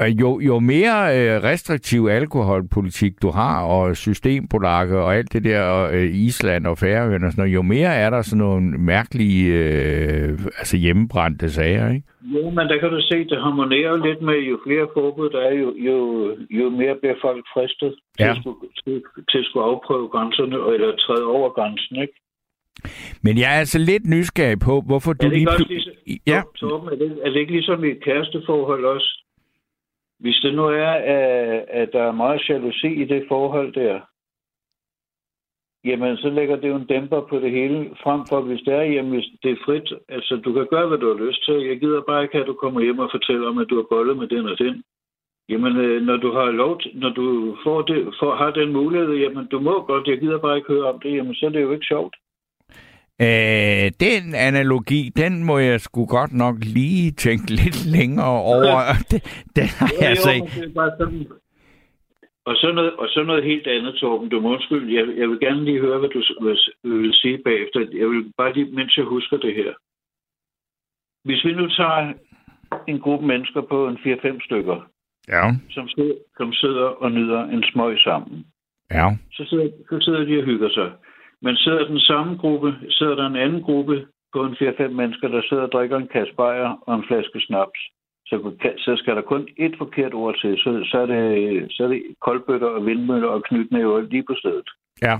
[0.00, 5.94] jo, jo mere øh, restriktiv alkoholpolitik du har, og systembolager og alt det der, og
[5.96, 10.28] øh, Island og Færøerne og sådan noget, jo mere er der sådan nogle mærkelige øh,
[10.58, 12.06] altså hjemmebrændte sager, ikke?
[12.22, 15.54] Jo, men der kan du se, det harmonerer lidt med, jo flere forbud der er,
[15.54, 15.96] jo, jo,
[16.50, 18.24] jo mere bliver folk fristet Ja.
[18.24, 22.14] til, at skulle, til, til at skulle afprøve grænserne, eller træde over grænsen, ikke?
[23.22, 25.40] Men jeg er altså lidt nysgerrig på, hvorfor du Er det lige...
[25.40, 25.92] ikke også plu- ligesom,
[26.26, 29.23] Ja, Torben, er det, er det ikke ligesom i et kæresteforhold også?
[30.24, 34.00] Hvis det nu er, at, at der er meget jalousi i det forhold der,
[35.88, 38.82] jamen så lægger det jo en dæmper på det hele, frem for hvis det er,
[38.82, 41.54] jamen hvis det er frit, altså du kan gøre, hvad du har lyst til.
[41.54, 44.16] Jeg gider bare ikke, at du kommer hjem og fortæller om, at du har boldet
[44.16, 44.82] med den og den.
[45.48, 49.14] Jamen, øh, når du har lov til, når du får det, får, har den mulighed,
[49.14, 51.62] jamen du må godt, jeg gider bare ikke høre om det, jamen så er det
[51.62, 52.16] jo ikke sjovt
[53.20, 58.76] øh, den analogi, den må jeg sgu godt nok lige tænke lidt længere over.
[59.10, 59.20] den,
[59.56, 61.26] den har jeg altså Jo, er bare sådan.
[62.46, 64.28] Og så noget, og så noget helt andet, Torben.
[64.28, 64.94] Du må undskylde.
[64.98, 66.22] Jeg, jeg vil gerne lige høre, hvad du
[66.82, 67.80] vil sige bagefter.
[67.80, 69.72] Jeg vil bare lige, mens jeg husker det her.
[71.24, 72.12] Hvis vi nu tager
[72.88, 74.80] en gruppe mennesker på en 4-5 stykker,
[75.28, 78.46] Ja, som sidder, som sidder og nyder en smøg sammen,
[78.90, 79.16] ja.
[79.32, 80.92] så sidder, så sidder de og hygger sig.
[81.44, 85.42] Men sidder den samme gruppe, sidder der en anden gruppe på en 4-5 mennesker, der
[85.48, 87.80] sidder og drikker en kasse bajer og en flaske snaps,
[88.26, 88.36] så,
[88.78, 92.02] så skal der kun et forkert ord til, så, så, er, det, så er det
[92.20, 94.68] koldbøtter og vindmøller og knytnæver lige på stedet.
[95.02, 95.16] Ja.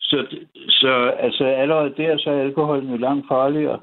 [0.00, 0.18] Så,
[0.68, 3.80] så altså, allerede der, så er alkoholen jo langt farligere.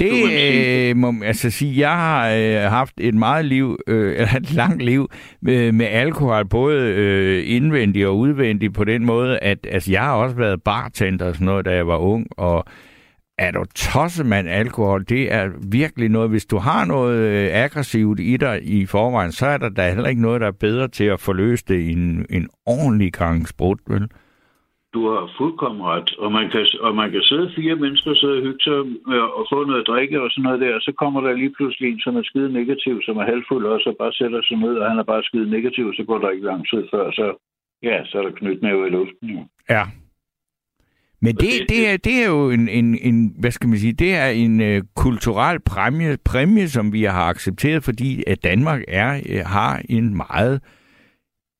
[0.00, 4.36] Det øh, må man altså sige, jeg har øh, haft et meget liv, øh, eller
[4.36, 5.08] et langt liv
[5.42, 10.14] med, med alkohol, både øh, indvendigt og udvendigt på den måde, at altså, jeg har
[10.14, 12.64] også været bartender og sådan noget, da jeg var ung, og
[13.38, 18.36] er du tossemand alkohol, det er virkelig noget, hvis du har noget øh, aggressivt i
[18.36, 21.20] dig i forvejen, så er der da heller ikke noget, der er bedre til at
[21.20, 24.08] forløse det i en, en ordentlig gang sprut, vel?
[24.94, 26.10] Du har fuldkommen ret.
[26.18, 28.78] Og man kan, og man kan sidde fire mennesker sidde og hygge sig
[29.10, 30.74] med og få noget at drikke og sådan noget der.
[30.74, 33.88] Og så kommer der lige pludselig en, som er skide negativ, som er halvfuld også,
[33.90, 36.30] og bare sætter sig ned, og han er bare skide negativ, og så går der
[36.30, 37.10] ikke lang tid før.
[37.10, 37.26] Så
[37.82, 39.28] ja, så er der knytnæve i luften.
[39.34, 39.40] Jo.
[39.70, 39.84] Ja.
[41.22, 43.92] Men det, det- det, er, det er jo en, en, en, hvad skal man sige,
[43.92, 49.10] det er en øh, kulturel præmie, præmie, som vi har accepteret, fordi at Danmark er,
[49.28, 50.54] øh, har en meget,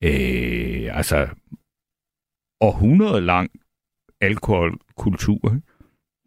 [0.03, 1.27] øh, altså,
[2.61, 3.49] århundrede lang
[4.21, 5.61] alkoholkultur.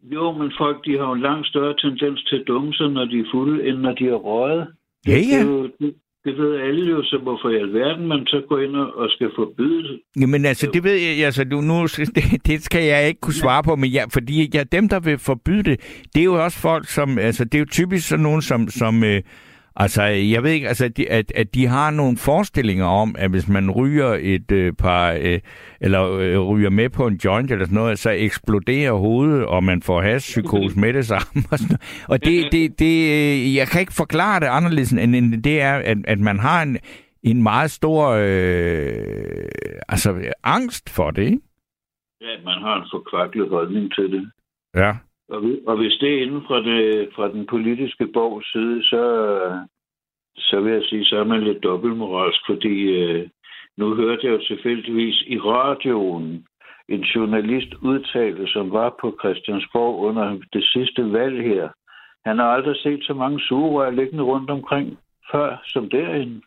[0.02, 3.04] jo, men folk de har jo en langt større tendens til at dumme sig, når
[3.04, 4.66] de er fulde, end når de er røget.
[5.06, 5.38] Ja, Det, ja.
[5.38, 8.76] er jo, det, det ved alle jo, så hvorfor i alverden man så går ind
[8.76, 10.00] og og skal forbyde det.
[10.20, 11.82] Jamen altså, det ved jeg, altså, du, nu,
[12.16, 15.18] det, det skal jeg ikke kunne svare på, men ja, fordi ja, dem, der vil
[15.18, 15.80] forbyde det,
[16.14, 19.04] det er jo også folk, som, altså, det er jo typisk sådan nogen, som, som
[19.04, 19.22] øh,
[19.76, 23.48] altså, jeg ved ikke, altså, de, at, at de har nogle forestillinger om, at hvis
[23.48, 25.40] man ryger et øh, par, øh,
[25.80, 29.82] eller øh, ryger med på en joint eller sådan noget, så eksploderer hovedet, og man
[29.82, 31.42] får hashpsykose med det samme.
[31.50, 32.04] Og, sådan noget.
[32.08, 35.74] og det, det, det, øh, jeg kan ikke forklare det anderledes, end end det er,
[35.74, 36.78] at, at man har en,
[37.22, 39.48] en meget stor øh,
[39.88, 41.40] altså, angst for det, ikke?
[42.20, 44.30] Ja, man har en forkvaklet holdning til det.
[44.74, 44.92] Ja.
[45.34, 49.04] Og, og hvis det er inden fra, det, fra den politiske borgs side, så,
[50.36, 53.28] så vil jeg sige, så er man lidt dobbeltmoralsk, fordi øh,
[53.76, 56.46] nu hørte jeg jo tilfældigvis i radioen
[56.88, 61.68] en journalist udtale, som var på Christiansborg under det sidste valg her.
[62.26, 64.98] Han har aldrig set så mange sugerør liggende rundt omkring
[65.32, 66.40] før som derinde.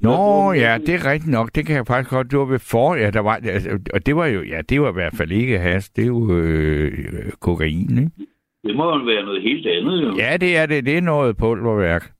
[0.00, 1.50] Nå, ja, det er rigtigt nok.
[1.54, 2.30] Det kan jeg faktisk godt.
[2.30, 4.90] Det var ved for, ja, der var, altså, og det var jo, ja, det var
[4.90, 5.90] i hvert fald ikke has.
[5.90, 6.92] Det er jo øh,
[7.40, 8.10] kokain, ikke?
[8.64, 10.14] Det må jo være noget helt andet, jo.
[10.18, 10.86] Ja, det er det.
[10.86, 12.16] Det er noget pulverværk.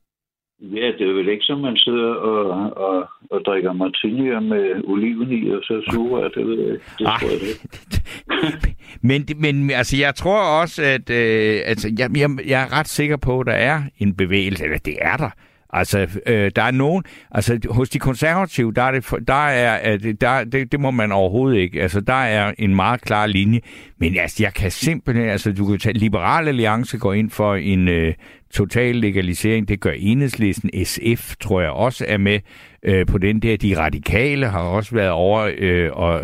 [0.61, 5.31] Ja, det er vel ikke som, man sidder og, og, og drikker martinier med oliven
[5.31, 6.77] i, og så suger, det ved jeg.
[6.99, 7.17] Det Ej.
[7.19, 8.75] tror jeg ikke.
[9.09, 13.17] men, men altså, jeg tror også, at øh, altså, jeg, jeg, jeg er ret sikker
[13.17, 15.29] på, at der er en bevægelse, eller det er der.
[15.69, 20.43] Altså, øh, der er nogen, altså hos de konservative, der er det, der er, der,
[20.43, 21.81] det, det må man overhovedet ikke.
[21.81, 23.59] Altså, der er en meget klar linje.
[23.97, 27.87] Men altså, jeg kan simpelthen, altså, du kan tage, Liberal Alliance går ind for en
[27.87, 28.13] øh,
[28.53, 29.67] total legalisering.
[29.67, 30.85] Det gør Enhedslisten.
[30.85, 32.39] SF, tror jeg, også er med
[32.83, 33.57] øh, på den der.
[33.57, 36.21] De radikale har også været over, øh, og,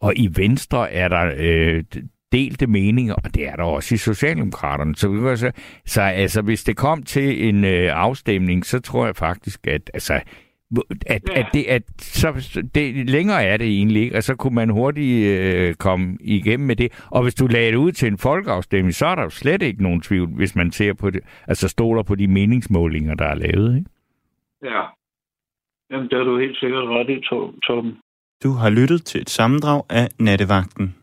[0.00, 1.84] og i Venstre er der øh,
[2.32, 4.94] delte meninger, og det er der også i Socialdemokraterne.
[4.96, 5.52] Så, så,
[5.86, 10.20] så altså, hvis det kom til en øh, afstemning, så tror jeg faktisk, at altså,
[11.06, 11.40] at, ja.
[11.40, 15.26] at, det, at så, det, længere er det egentlig ikke, og så kunne man hurtigt
[15.26, 17.06] øh, komme igennem med det.
[17.10, 19.82] Og hvis du lagde det ud til en folkeafstemning, så er der jo slet ikke
[19.82, 23.76] nogen tvivl, hvis man ser på det, altså stoler på de meningsmålinger, der er lavet.
[23.76, 23.90] Ikke?
[24.62, 24.82] Ja.
[25.90, 27.20] Jamen, det er du helt sikkert ret i,
[27.66, 27.96] Tom.
[28.42, 30.94] Du har lyttet til et sammendrag af Nattevagten.